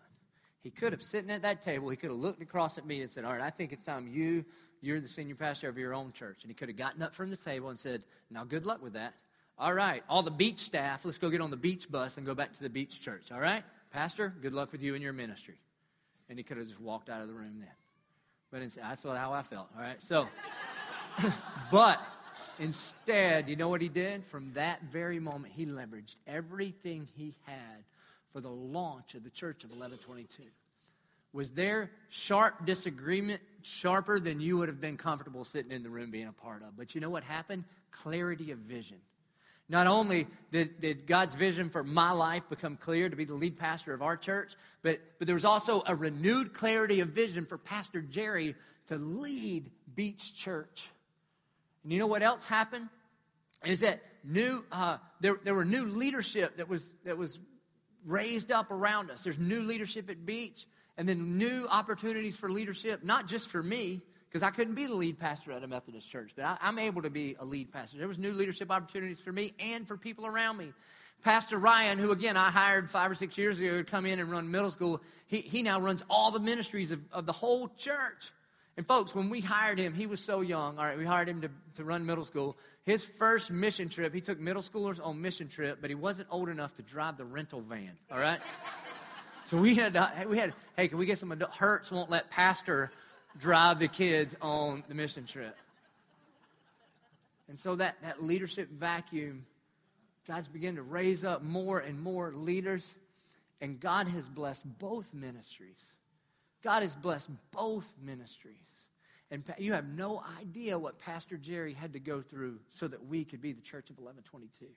[0.63, 3.11] He could have sitting at that table, he could have looked across at me and
[3.11, 4.45] said, All right, I think it's time you,
[4.81, 6.39] you're the senior pastor of your own church.
[6.43, 8.93] And he could have gotten up from the table and said, Now, good luck with
[8.93, 9.13] that.
[9.59, 12.33] All right, all the beach staff, let's go get on the beach bus and go
[12.33, 13.31] back to the beach church.
[13.31, 15.55] All right, Pastor, good luck with you and your ministry.
[16.29, 17.69] And he could have just walked out of the room then.
[18.51, 19.67] But that's what, how I felt.
[19.75, 20.27] All right, so,
[21.71, 22.01] but
[22.59, 24.25] Instead, you know what he did?
[24.25, 27.83] From that very moment, he leveraged everything he had
[28.33, 30.43] for the launch of the church of 1122.
[31.31, 36.11] Was there sharp disagreement sharper than you would have been comfortable sitting in the room
[36.11, 36.75] being a part of?
[36.75, 37.63] But you know what happened?
[37.91, 38.97] Clarity of vision.
[39.69, 43.57] Not only did, did, God's vision for my life become clear to be the lead
[43.57, 47.57] pastor of our church, but, but there was also a renewed clarity of vision for
[47.57, 48.55] Pastor Jerry
[48.87, 50.89] to lead Beach Church.
[51.83, 52.89] And you know what else happened?
[53.65, 57.39] Is that new, uh, there, there were new leadership that was, that was
[58.05, 59.23] raised up around us.
[59.23, 64.01] There's new leadership at Beach, and then new opportunities for leadership, not just for me,
[64.29, 67.03] because I couldn't be the lead pastor at a Methodist church, but I, I'm able
[67.03, 67.99] to be a lead pastor.
[67.99, 70.73] There was new leadership opportunities for me and for people around me.
[71.23, 74.29] Pastor Ryan, who again I hired five or six years ago to come in and
[74.29, 78.31] run middle school, he, he now runs all the ministries of, of the whole church.
[78.75, 80.77] And folks, when we hired him, he was so young.
[80.79, 82.57] All right, we hired him to, to run middle school.
[82.85, 86.49] His first mission trip, he took middle schoolers on mission trip, but he wasn't old
[86.49, 87.91] enough to drive the rental van.
[88.11, 88.39] All right?
[89.45, 92.31] so we had, uh, we had, hey, can we get some adult, Hertz won't let
[92.31, 92.91] pastor
[93.37, 95.55] drive the kids on the mission trip.
[97.47, 99.45] And so that, that leadership vacuum,
[100.27, 102.89] God's beginning to raise up more and more leaders,
[103.61, 105.93] and God has blessed both ministries.
[106.63, 108.57] God has blessed both ministries.
[109.29, 113.25] And you have no idea what Pastor Jerry had to go through so that we
[113.25, 114.67] could be the church of 1122.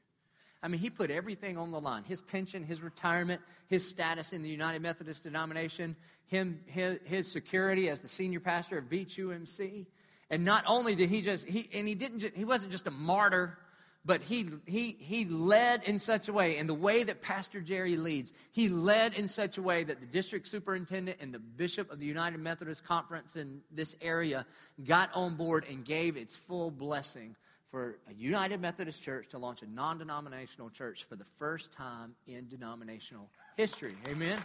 [0.63, 4.43] I mean, he put everything on the line his pension, his retirement, his status in
[4.43, 5.95] the United Methodist denomination,
[6.27, 9.87] him, his, his security as the senior pastor of Beach UMC.
[10.31, 12.91] And not only did he just, he, and he didn't just, he wasn't just a
[12.91, 13.59] martyr
[14.07, 17.97] but he, he, he led in such a way, and the way that Pastor Jerry
[17.97, 21.99] leads, he led in such a way that the district superintendent and the bishop of
[21.99, 24.47] the United Methodist Conference in this area
[24.85, 27.35] got on board and gave its full blessing
[27.69, 32.15] for a United Methodist church to launch a non denominational church for the first time
[32.29, 33.97] in denominational history.
[34.07, 34.39] Amen?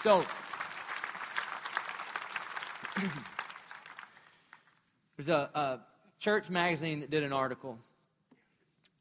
[0.00, 0.24] So,
[5.16, 5.80] there's a, a
[6.18, 7.78] church magazine that did an article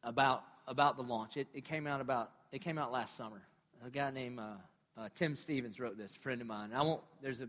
[0.03, 1.37] about about the launch.
[1.37, 3.41] It, it came out about it came out last summer.
[3.85, 4.53] A guy named uh,
[4.97, 6.71] uh, Tim Stevens wrote this, friend of mine.
[6.73, 7.47] I won't there's a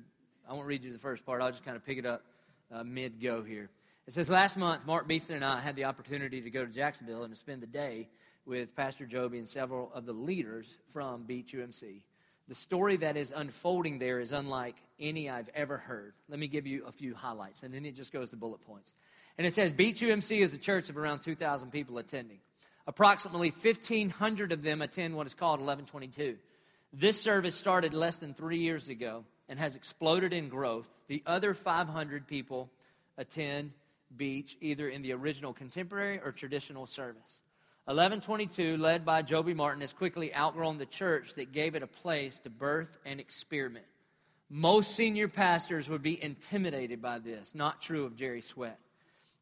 [0.48, 1.42] I won't read you the first part.
[1.42, 2.22] I'll just kind of pick it up
[2.72, 3.70] uh, mid go here.
[4.07, 7.22] It says last month Mark Beeson and I had the opportunity to go to Jacksonville
[7.22, 8.09] and to spend the day
[8.44, 12.03] with Pastor Joby and several of the leaders from Beach UMC.
[12.48, 16.14] The story that is unfolding there is unlike any I've ever heard.
[16.28, 18.92] Let me give you a few highlights, and then it just goes to bullet points.
[19.39, 22.39] And it says Beach UMC is a church of around 2,000 people attending.
[22.87, 26.37] Approximately 1,500 of them attend what is called 1122.
[26.93, 30.89] This service started less than three years ago and has exploded in growth.
[31.09, 32.70] The other 500 people
[33.16, 33.72] attend
[34.16, 37.41] Beach either in the original contemporary or traditional service.
[37.87, 42.39] 1122, led by Joby Martin, has quickly outgrown the church that gave it a place
[42.41, 43.87] to birth and experiment.
[44.49, 47.55] Most senior pastors would be intimidated by this.
[47.55, 48.78] Not true of Jerry Sweat.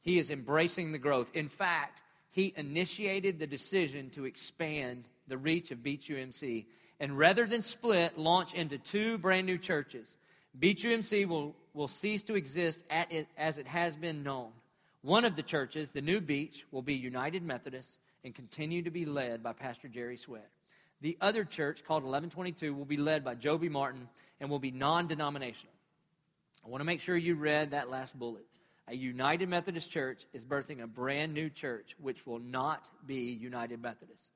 [0.02, 1.30] He is embracing the growth.
[1.34, 6.66] In fact, he initiated the decision to expand the reach of Beach UMC
[7.00, 10.14] and rather than split, launch into two brand new churches.
[10.58, 14.50] Beach UMC will, will cease to exist it, as it has been known.
[15.00, 19.06] One of the churches, the new beach, will be United Methodist and continue to be
[19.06, 20.50] led by Pastor Jerry Sweat.
[21.00, 24.06] The other church, called 1122, will be led by Joby Martin
[24.38, 25.72] and will be non denominational.
[26.62, 28.44] I want to make sure you read that last bullet.
[28.88, 33.80] A United Methodist Church is birthing a brand new church, which will not be United
[33.80, 34.30] Methodist.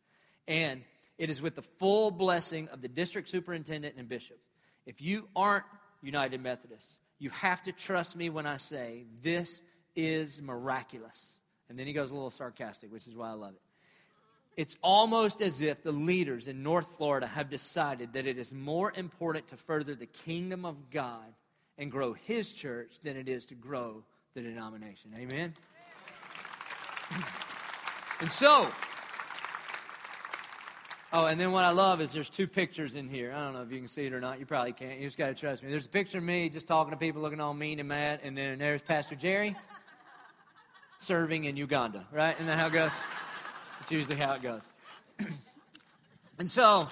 [0.47, 0.83] And
[1.19, 4.39] it is with the full blessing of the district superintendent and bishop.
[4.87, 5.65] If you aren't
[6.03, 9.63] United Methodist, you have to trust me when I say this
[9.97, 11.33] is miraculous.
[11.69, 13.61] And then he goes a little sarcastic, which is why I love it.
[14.57, 18.93] It's almost as if the leaders in North Florida have decided that it is more
[18.95, 21.35] important to further the kingdom of God
[21.77, 25.13] and grow his church than it is to grow the denomination.
[25.17, 25.55] Amen?
[28.21, 28.71] And so,
[31.13, 33.33] oh, and then what I love is there's two pictures in here.
[33.33, 34.39] I don't know if you can see it or not.
[34.39, 35.01] You probably can't.
[35.01, 35.69] You just got to trust me.
[35.69, 38.39] There's a picture of me just talking to people, looking all mean and mad, and
[38.39, 39.57] then there's Pastor Jerry
[40.99, 42.35] serving in Uganda, right?
[42.37, 42.93] Isn't that how it goes?
[43.81, 44.63] It's usually how it goes.
[46.39, 46.89] and so,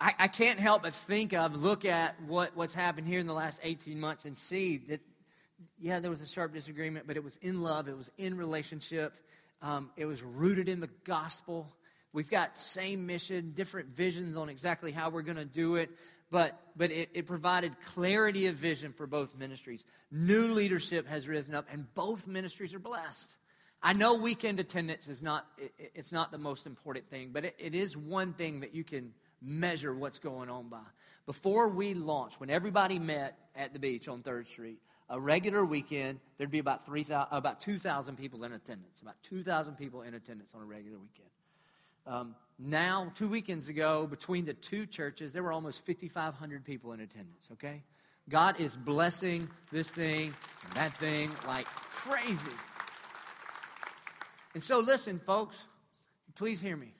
[0.00, 3.34] I, I, can't help but think of, look at what, what's happened here in the
[3.34, 5.00] last 18 months and see that,
[5.80, 9.14] yeah, there was a sharp disagreement, but it was in love, it was in relationship,
[9.62, 11.68] um, it was rooted in the gospel.
[12.12, 15.90] We've got same mission, different visions on exactly how we're going to do it,
[16.30, 19.84] but, but it, it provided clarity of vision for both ministries.
[20.10, 23.34] New leadership has risen up, and both ministries are blessed.
[23.82, 27.54] I know weekend attendance is not, it, it's not the most important thing, but it,
[27.58, 30.78] it is one thing that you can measure what's going on by.
[31.26, 34.78] Before we launched, when everybody met at the beach on 3rd Street,
[35.10, 39.00] a regular weekend, there'd be about, 3, about 2,000 people in attendance.
[39.00, 41.28] About 2,000 people in attendance on a regular weekend.
[42.06, 47.00] Um, now, two weekends ago, between the two churches, there were almost 5,500 people in
[47.00, 47.82] attendance, okay?
[48.28, 50.34] God is blessing this thing
[50.64, 52.56] and that thing like crazy.
[54.54, 55.64] And so, listen, folks,
[56.34, 56.92] please hear me.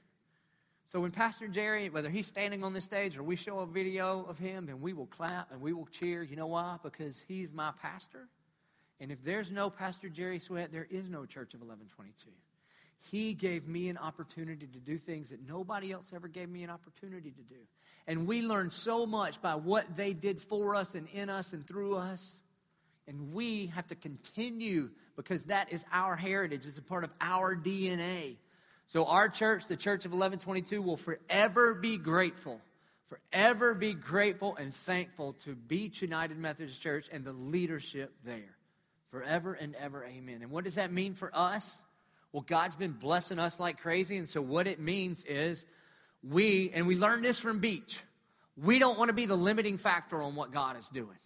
[0.88, 4.24] So, when Pastor Jerry, whether he's standing on the stage or we show a video
[4.26, 6.22] of him, then we will clap and we will cheer.
[6.22, 6.78] You know why?
[6.82, 8.26] Because he's my pastor.
[8.98, 12.30] And if there's no Pastor Jerry Sweat, there is no Church of 1122.
[13.10, 16.70] He gave me an opportunity to do things that nobody else ever gave me an
[16.70, 17.60] opportunity to do.
[18.06, 21.66] And we learned so much by what they did for us and in us and
[21.66, 22.38] through us.
[23.06, 26.64] And we have to continue because that is our heritage.
[26.64, 28.36] It's a part of our DNA.
[28.88, 32.58] So, our church, the Church of 1122, will forever be grateful,
[33.06, 38.56] forever be grateful and thankful to Beach United Methodist Church and the leadership there.
[39.10, 40.38] Forever and ever, amen.
[40.40, 41.76] And what does that mean for us?
[42.32, 44.16] Well, God's been blessing us like crazy.
[44.16, 45.66] And so, what it means is
[46.22, 48.00] we, and we learned this from Beach,
[48.56, 51.18] we don't want to be the limiting factor on what God is doing.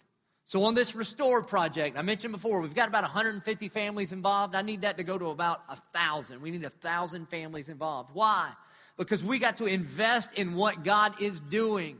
[0.45, 4.55] So, on this Restore project, I mentioned before, we've got about 150 families involved.
[4.55, 6.41] I need that to go to about a 1,000.
[6.41, 8.09] We need a 1,000 families involved.
[8.13, 8.51] Why?
[8.97, 11.97] Because we got to invest in what God is doing.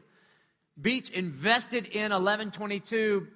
[0.79, 3.27] Beach invested in 1122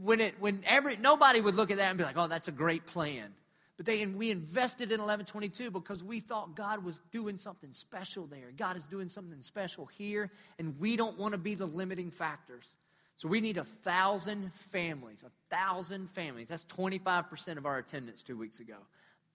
[0.00, 2.52] when it when every nobody would look at that and be like, "Oh, that's a
[2.52, 3.34] great plan."
[3.76, 8.26] But they and we invested in 1122 because we thought God was doing something special
[8.26, 8.52] there.
[8.56, 12.76] God is doing something special here, and we don't want to be the limiting factors.
[13.16, 16.48] So we need a thousand families, a thousand families.
[16.48, 18.76] That's 25% of our attendance two weeks ago.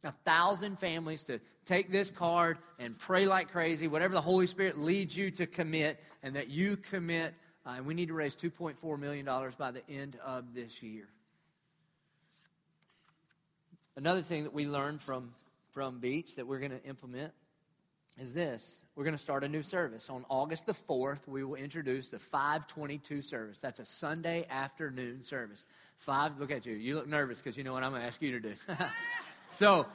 [0.04, 4.80] A thousand families to take this card and pray like crazy, whatever the Holy Spirit
[4.80, 7.34] leads you to commit, and that you commit.
[7.66, 9.26] Uh, and we need to raise $2.4 million
[9.58, 11.08] by the end of this year.
[13.98, 15.34] Another thing that we learned from,
[15.72, 17.34] from Beach that we're going to implement
[18.18, 20.10] is this we're going to start a new service.
[20.10, 23.58] On August the 4th, we will introduce the 522 service.
[23.60, 25.64] That's a Sunday afternoon service.
[26.00, 26.76] Five, look at you.
[26.76, 28.54] You look nervous because you know what I'm going to ask you to do.
[29.52, 29.86] so,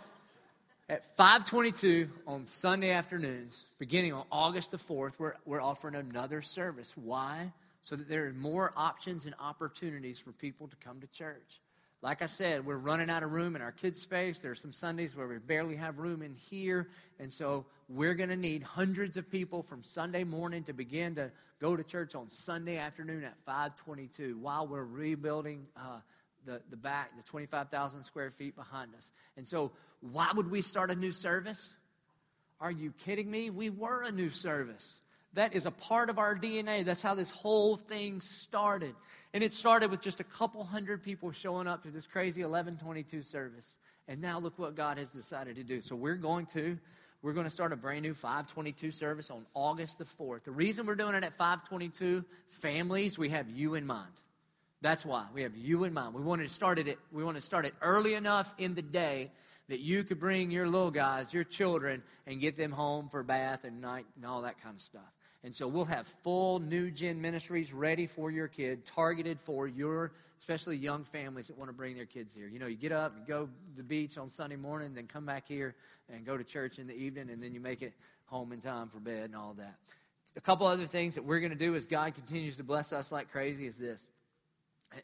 [0.88, 6.96] at 522 on Sunday afternoons, beginning on August the 4th, we're, we're offering another service.
[6.96, 7.52] Why?
[7.82, 11.61] So that there are more options and opportunities for people to come to church.
[12.05, 14.38] Like I said, we're running out of room in our kids' space.
[14.40, 16.90] There are some Sundays where we barely have room in here.
[17.18, 21.30] And so we're going to need hundreds of people from Sunday morning to begin to
[21.62, 26.00] go to church on Sunday afternoon at 522 while we're rebuilding uh,
[26.44, 29.11] the, the back, the 25,000 square feet behind us.
[29.38, 31.70] And so, why would we start a new service?
[32.61, 33.48] Are you kidding me?
[33.48, 34.94] We were a new service.
[35.35, 36.85] That is a part of our DNA.
[36.85, 38.95] That's how this whole thing started.
[39.32, 43.22] And it started with just a couple hundred people showing up to this crazy 1122
[43.22, 43.74] service.
[44.07, 45.80] And now look what God has decided to do.
[45.80, 46.78] So we're going to
[47.22, 50.45] we're going to start a brand new 522 service on August the 4th.
[50.45, 54.12] The reason we're doing it at 522, families, we have you in mind.
[54.82, 56.12] That's why we have you in mind.
[56.12, 59.30] We wanted to start it we want to start it early enough in the day
[59.68, 63.64] that you could bring your little guys, your children, and get them home for bath
[63.64, 65.03] and night and all that kind of stuff.
[65.45, 70.12] And so we'll have full new gen ministries ready for your kid, targeted for your,
[70.40, 72.49] especially young families that want to bring their kids here.
[72.49, 75.26] You know, you get up, you go to the beach on Sunday morning, then come
[75.26, 75.74] back here
[76.11, 77.92] and go to church in the evening, and then you make it
[78.24, 79.74] home in time for bed and all that.
[80.34, 83.12] A couple other things that we're going to do as God continues to bless us
[83.12, 84.01] like crazy is this,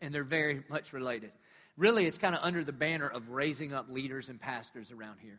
[0.01, 1.33] and they're very much related.
[1.77, 5.39] Really, it's kind of under the banner of raising up leaders and pastors around here.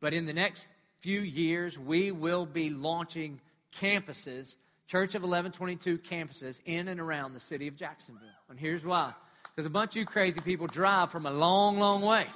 [0.00, 0.68] But in the next
[1.00, 3.40] few years, we will be launching
[3.72, 4.56] campuses,
[4.86, 8.28] Church of 1122 campuses in and around the city of Jacksonville.
[8.48, 9.12] And here's why
[9.54, 12.26] because a bunch of you crazy people drive from a long, long way.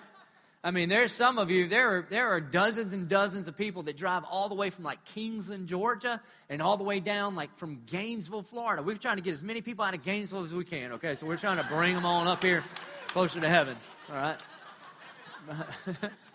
[0.65, 3.85] I mean, there's some of you, there are, there are dozens and dozens of people
[3.85, 7.55] that drive all the way from like Kingsland, Georgia, and all the way down like
[7.57, 8.83] from Gainesville, Florida.
[8.83, 11.15] We're trying to get as many people out of Gainesville as we can, okay?
[11.15, 12.65] So we're trying to bring them on up here
[13.07, 13.77] closer to heaven,
[14.09, 14.37] all right?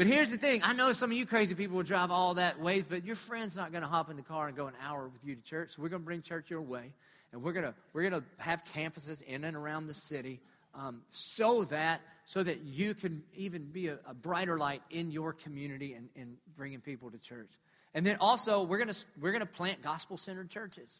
[0.00, 2.58] but here's the thing I know some of you crazy people will drive all that
[2.58, 5.06] ways, but your friend's not going to hop in the car and go an hour
[5.06, 5.72] with you to church.
[5.72, 6.94] So we're going to bring church your way,
[7.32, 10.40] and we're going to, we're going to have campuses in and around the city
[10.74, 15.34] um, so that so that you can even be a, a brighter light in your
[15.34, 17.50] community and, and bringing people to church.
[17.92, 20.90] And then also, we're going we're gonna plant gospel centered churches.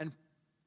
[0.00, 0.10] And,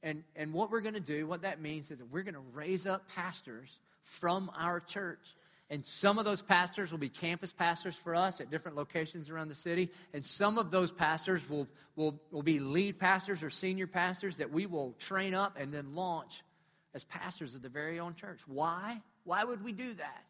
[0.01, 2.43] and, and what we're going to do, what that means is that we're going to
[2.53, 5.35] raise up pastors from our church.
[5.71, 9.47] And some of those pastors will be campus pastors for us at different locations around
[9.47, 9.89] the city.
[10.13, 11.65] And some of those pastors will,
[11.95, 15.95] will, will be lead pastors or senior pastors that we will train up and then
[15.95, 16.43] launch
[16.93, 18.41] as pastors of the very own church.
[18.45, 19.01] Why?
[19.23, 20.23] Why would we do that?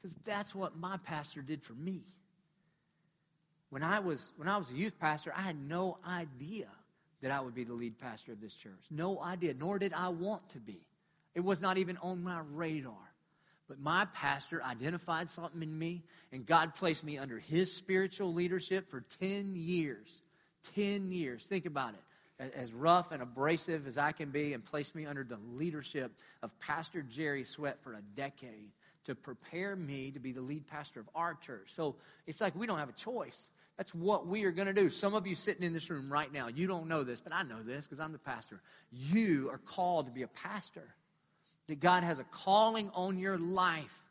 [0.00, 2.06] Because that's what my pastor did for me.
[3.68, 6.68] When I was when I was a youth pastor, I had no idea
[7.20, 8.84] that I would be the lead pastor of this church.
[8.90, 10.86] No idea, nor did I want to be.
[11.34, 13.03] It was not even on my radar.
[13.68, 16.02] But my pastor identified something in me,
[16.32, 20.22] and God placed me under his spiritual leadership for 10 years.
[20.74, 21.44] 10 years.
[21.46, 25.24] Think about it as rough and abrasive as I can be, and placed me under
[25.24, 26.12] the leadership
[26.42, 28.70] of Pastor Jerry Sweat for a decade
[29.04, 31.72] to prepare me to be the lead pastor of our church.
[31.74, 31.96] So
[32.26, 33.48] it's like we don't have a choice.
[33.76, 34.88] That's what we are going to do.
[34.88, 37.42] Some of you sitting in this room right now, you don't know this, but I
[37.42, 38.60] know this because I'm the pastor.
[38.92, 40.94] You are called to be a pastor.
[41.68, 44.02] That God has a calling on your life.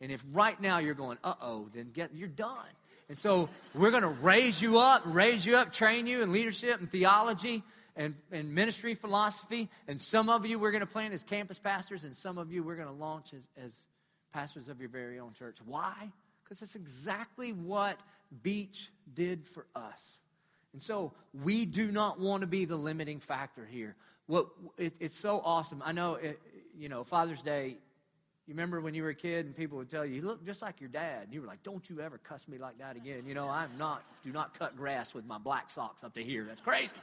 [0.00, 2.66] And if right now you're going, uh oh, then get you're done.
[3.08, 6.80] And so we're going to raise you up, raise you up, train you in leadership
[6.80, 7.62] and theology
[7.94, 9.68] and, and ministry philosophy.
[9.86, 12.62] And some of you we're going to plant as campus pastors, and some of you
[12.62, 13.74] we're going to launch as, as
[14.32, 15.58] pastors of your very own church.
[15.66, 16.10] Why?
[16.42, 17.98] Because that's exactly what
[18.42, 20.16] Beach did for us.
[20.72, 21.12] And so
[21.44, 23.94] we do not want to be the limiting factor here.
[24.26, 24.46] What,
[24.78, 25.82] it, it's so awesome.
[25.84, 26.40] I know, it,
[26.76, 27.76] you know, Father's Day
[28.46, 30.62] you remember when you were a kid and people would tell you, you look just
[30.62, 31.24] like your dad.
[31.24, 33.24] And you were like, don't you ever cuss me like that again.
[33.26, 36.44] You know, I'm not, do not cut grass with my black socks up to here.
[36.44, 36.96] That's crazy.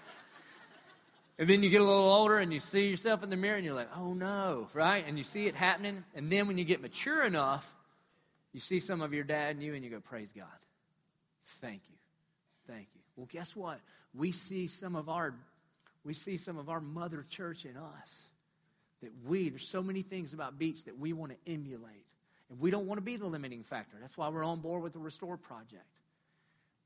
[1.37, 3.63] And then you get a little older and you see yourself in the mirror and
[3.63, 5.05] you're like, oh no, right?
[5.07, 6.03] And you see it happening.
[6.13, 7.73] And then when you get mature enough,
[8.51, 10.45] you see some of your dad and you and you go, praise God.
[11.61, 11.95] Thank you.
[12.67, 13.01] Thank you.
[13.15, 13.79] Well, guess what?
[14.13, 15.33] We see some of our,
[16.03, 18.27] we see some of our mother church in us
[19.01, 22.05] that we, there's so many things about Beach that we want to emulate.
[22.49, 23.97] And we don't want to be the limiting factor.
[24.01, 25.85] That's why we're on board with the Restore Project.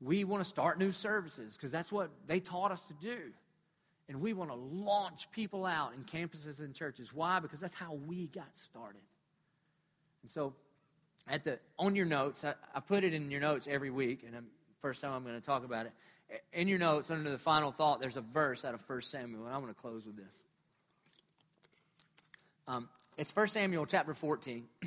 [0.00, 3.18] We want to start new services because that's what they taught us to do.
[4.08, 7.14] And we want to launch people out in campuses and churches.
[7.14, 7.40] Why?
[7.40, 9.00] Because that's how we got started.
[10.22, 10.52] And so,
[11.26, 14.36] at the on your notes, I, I put it in your notes every week, and
[14.36, 14.46] I'm,
[14.82, 15.92] first time I'm going to talk about it.
[16.52, 19.54] In your notes, under the final thought, there's a verse out of 1 Samuel, and
[19.54, 20.43] I'm going to close with this.
[22.66, 22.88] Um,
[23.18, 24.64] it's 1 Samuel chapter 14.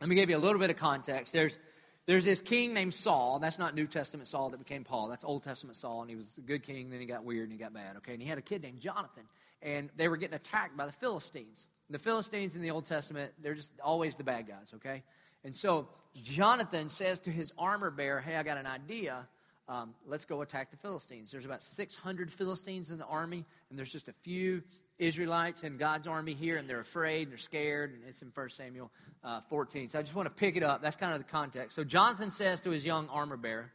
[0.00, 1.32] Let me give you a little bit of context.
[1.32, 1.58] There's,
[2.06, 3.38] there's this king named Saul.
[3.38, 5.08] That's not New Testament Saul that became Paul.
[5.08, 6.90] That's Old Testament Saul, and he was a good king.
[6.90, 7.96] Then he got weird and he got bad.
[7.98, 9.22] Okay, and he had a kid named Jonathan,
[9.62, 11.66] and they were getting attacked by the Philistines.
[11.90, 14.72] The Philistines in the Old Testament, they're just always the bad guys.
[14.76, 15.02] Okay,
[15.44, 19.28] and so Jonathan says to his armor bearer, "Hey, I got an idea.
[19.68, 23.92] Um, let's go attack the Philistines." There's about 600 Philistines in the army, and there's
[23.92, 24.62] just a few
[25.00, 28.48] Israelites and God's army here, and they're afraid, and they're scared, and it's in 1
[28.50, 28.90] Samuel
[29.24, 29.88] uh, 14.
[29.88, 30.82] So I just want to pick it up.
[30.82, 31.74] That's kind of the context.
[31.74, 33.72] So Jonathan says to his young armor bearer,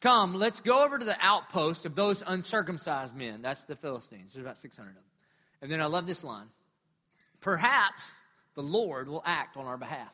[0.00, 3.42] Come, let's go over to the outpost of those uncircumcised men.
[3.42, 4.32] That's the Philistines.
[4.32, 5.04] There's about 600 of them.
[5.62, 6.48] And then I love this line
[7.40, 8.14] Perhaps
[8.54, 10.12] the Lord will act on our behalf.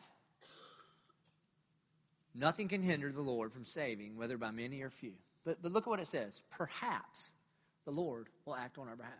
[2.34, 5.14] Nothing can hinder the Lord from saving, whether by many or few.
[5.45, 6.43] But, but look at what it says.
[6.51, 7.30] Perhaps
[7.87, 9.12] the Lord will act on our behalf.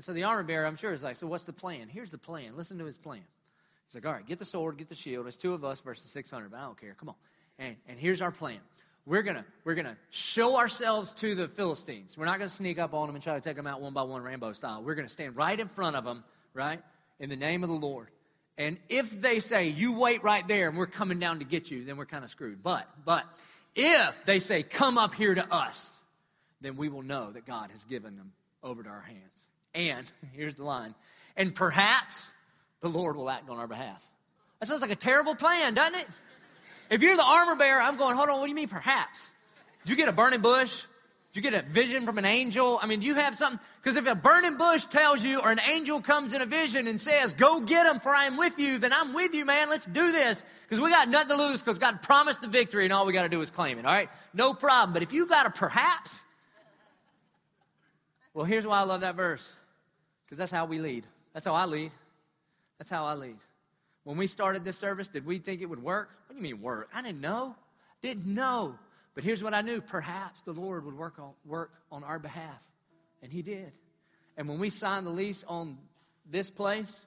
[0.00, 1.86] And so the armor bearer, I'm sure, is like, so what's the plan?
[1.86, 2.56] Here's the plan.
[2.56, 3.20] Listen to his plan.
[3.86, 5.26] He's like, all right, get the sword, get the shield.
[5.26, 6.94] It's two of us versus 600, but I don't care.
[6.94, 7.16] Come on.
[7.58, 8.60] And, and here's our plan.
[9.04, 12.16] We're gonna we're gonna show ourselves to the Philistines.
[12.16, 14.02] We're not gonna sneak up on them and try to take them out one by
[14.02, 14.82] one, Rambo style.
[14.82, 16.24] We're gonna stand right in front of them,
[16.54, 16.80] right,
[17.18, 18.08] in the name of the Lord.
[18.56, 21.84] And if they say, "You wait right there, and we're coming down to get you,"
[21.84, 22.62] then we're kind of screwed.
[22.62, 23.26] But but
[23.74, 25.90] if they say, "Come up here to us,"
[26.62, 28.32] then we will know that God has given them
[28.62, 29.46] over to our hands.
[29.74, 30.94] And here's the line:
[31.36, 32.30] and perhaps
[32.80, 34.02] the Lord will act on our behalf.
[34.60, 36.06] That sounds like a terrible plan, doesn't it?
[36.90, 39.28] If you're the armor bearer, I'm going, hold on, what do you mean perhaps?
[39.84, 40.84] Did you get a burning bush?
[41.32, 42.80] Did you get a vision from an angel?
[42.82, 43.60] I mean, do you have something?
[43.82, 47.00] Because if a burning bush tells you, or an angel comes in a vision and
[47.00, 49.70] says, go get him for I am with you, then I'm with you, man.
[49.70, 50.44] Let's do this.
[50.68, 53.22] Because we got nothing to lose because God promised the victory and all we got
[53.22, 54.10] to do is claim it, all right?
[54.34, 54.92] No problem.
[54.92, 56.20] But if you got a perhaps,
[58.34, 59.48] well, here's why I love that verse.
[60.30, 61.04] Because that's how we lead.
[61.34, 61.90] That's how I lead.
[62.78, 63.36] That's how I lead.
[64.04, 66.10] When we started this service, did we think it would work?
[66.26, 66.88] What do you mean work?
[66.94, 67.56] I didn't know.
[68.00, 68.78] Didn't know.
[69.14, 69.80] But here's what I knew.
[69.80, 72.64] Perhaps the Lord would work on, work on our behalf.
[73.22, 73.72] And he did.
[74.36, 75.78] And when we signed the lease on
[76.30, 77.00] this place,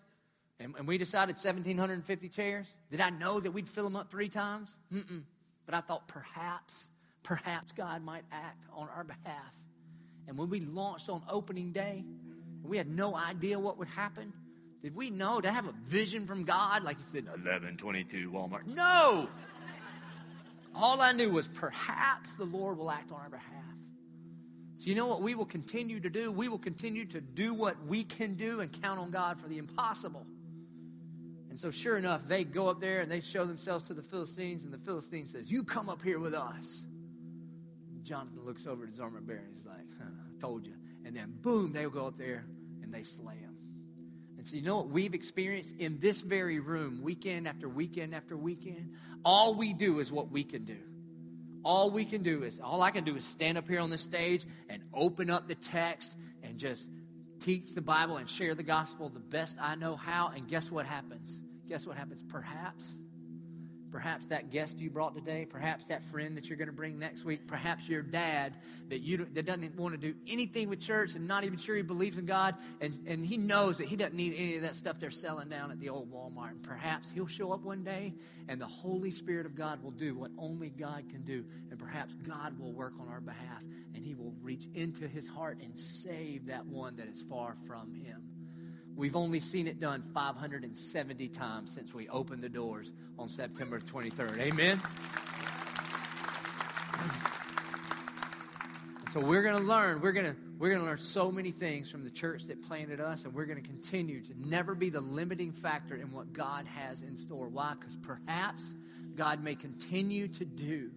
[0.60, 4.30] and, and we decided 1,750 chairs, did I know that we'd fill them up three
[4.30, 4.78] times?
[4.94, 5.24] Mm-mm.
[5.66, 6.90] But I thought perhaps,
[7.24, 9.56] perhaps God might act on our behalf.
[10.28, 12.04] And when we launched on opening day,
[12.64, 14.34] we had no idea what would happen.
[14.82, 16.84] Did we know to have a vision from God?
[16.84, 18.66] Like you said, 1122 Walmart.
[18.68, 19.28] No!
[20.76, 23.50] All I knew was perhaps the Lord will act on our behalf.
[24.78, 26.32] So, you know what we will continue to do?
[26.32, 29.58] We will continue to do what we can do and count on God for the
[29.58, 30.26] impossible.
[31.50, 34.64] And so, sure enough, they go up there and they show themselves to the Philistines,
[34.64, 36.84] and the Philistine says, You come up here with us.
[38.04, 40.74] Jonathan looks over at his armor bearer and he's like, huh, I told you.
[41.06, 42.46] And then, boom, they'll go up there
[42.94, 43.56] they slay him.
[44.38, 48.36] And so, you know what we've experienced in this very room, weekend after weekend after
[48.36, 48.94] weekend?
[49.24, 50.80] All we do is what we can do.
[51.64, 53.98] All we can do is, all I can do is stand up here on the
[53.98, 56.90] stage and open up the text and just
[57.40, 60.32] teach the Bible and share the gospel the best I know how.
[60.36, 61.40] And guess what happens?
[61.70, 62.22] Guess what happens?
[62.28, 62.98] Perhaps
[63.94, 67.26] Perhaps that guest you brought today, perhaps that friend that you're going to bring next
[67.26, 68.58] week, perhaps your dad
[68.90, 71.84] that you that doesn't want to do anything with church and not even sure he
[71.84, 75.00] believes in God, and, and he knows that he doesn't need any of that stuff
[75.00, 76.50] they're selling down at the old Walmart.
[76.50, 78.16] And perhaps he'll show up one day
[78.48, 81.46] and the Holy Spirit of God will do what only God can do.
[81.70, 83.62] And perhaps God will work on our behalf
[83.94, 87.94] and he will reach into his heart and save that one that is far from
[87.94, 88.33] him.
[88.96, 94.38] We've only seen it done 570 times since we opened the doors on September 23rd.
[94.40, 94.82] Amen?
[99.10, 100.02] So we're going to learn.
[100.02, 103.02] We're going to we're going to learn so many things from the church that planted
[103.02, 106.66] us, and we're going to continue to never be the limiting factor in what God
[106.66, 107.48] has in store.
[107.48, 107.74] Why?
[107.78, 108.74] Because perhaps
[109.16, 110.90] God may continue to do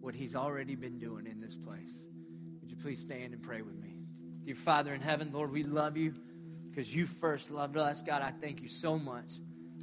[0.00, 2.04] what He's already been doing in this place.
[2.60, 3.96] Would you please stand and pray with me?
[4.44, 6.14] Dear Father in heaven, Lord, we love you
[6.72, 8.00] because you first loved us.
[8.00, 9.32] God, I thank you so much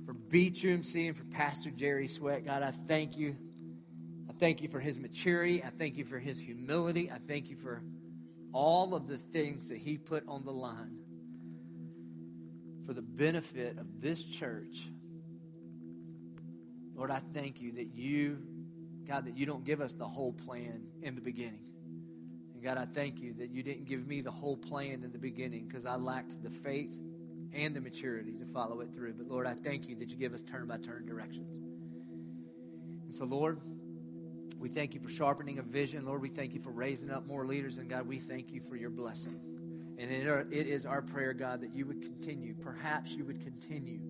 [0.06, 2.44] for Beach UMC and for Pastor Jerry Sweat.
[2.44, 3.36] God, I thank you.
[4.28, 5.64] I thank you for his maturity.
[5.64, 7.12] I thank you for his humility.
[7.12, 7.84] I thank you for
[8.54, 10.98] all of the things that he put on the line
[12.88, 14.90] for the benefit of this church.
[16.96, 18.40] Lord, I thank you that you,
[19.08, 21.70] God, that you don't give us the whole plan in the beginning.
[22.60, 25.18] And God, I thank you that you didn't give me the whole plan in the
[25.18, 26.94] beginning because I lacked the faith
[27.54, 29.14] and the maturity to follow it through.
[29.14, 31.54] But Lord, I thank you that you give us turn by turn directions.
[33.06, 33.62] And so, Lord,
[34.58, 36.06] we thank you for sharpening a vision.
[36.06, 37.78] Lord, we thank you for raising up more leaders.
[37.78, 39.40] And God, we thank you for your blessing.
[39.98, 44.02] And it is our prayer, God, that you would continue, perhaps you would continue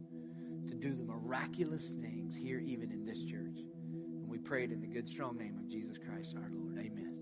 [0.67, 3.59] to do the miraculous things here, even in this church.
[3.59, 6.79] And we pray it in the good, strong name of Jesus Christ our Lord.
[6.79, 7.18] Amen.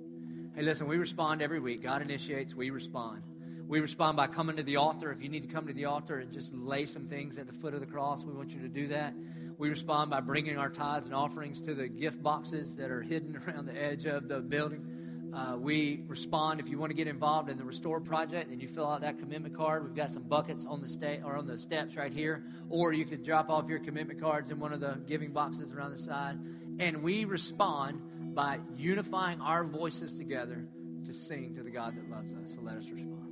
[0.57, 1.83] Hey, listen, we respond every week.
[1.83, 3.21] God initiates, we respond.
[3.67, 5.11] We respond by coming to the altar.
[5.11, 7.53] If you need to come to the altar and just lay some things at the
[7.53, 9.13] foot of the cross, we want you to do that.
[9.59, 13.37] We respond by bringing our tithes and offerings to the gift boxes that are hidden
[13.47, 15.31] around the edge of the building.
[15.31, 18.67] Uh, we respond if you want to get involved in the Restore project and you
[18.67, 19.83] fill out that commitment card.
[19.83, 23.05] We've got some buckets on the sta- or on the steps right here, or you
[23.05, 26.39] could drop off your commitment cards in one of the giving boxes around the side.
[26.79, 28.01] And we respond
[28.37, 30.63] by unifying our voices together
[31.03, 32.53] to sing to the God that loves us.
[32.53, 33.26] So let us respond.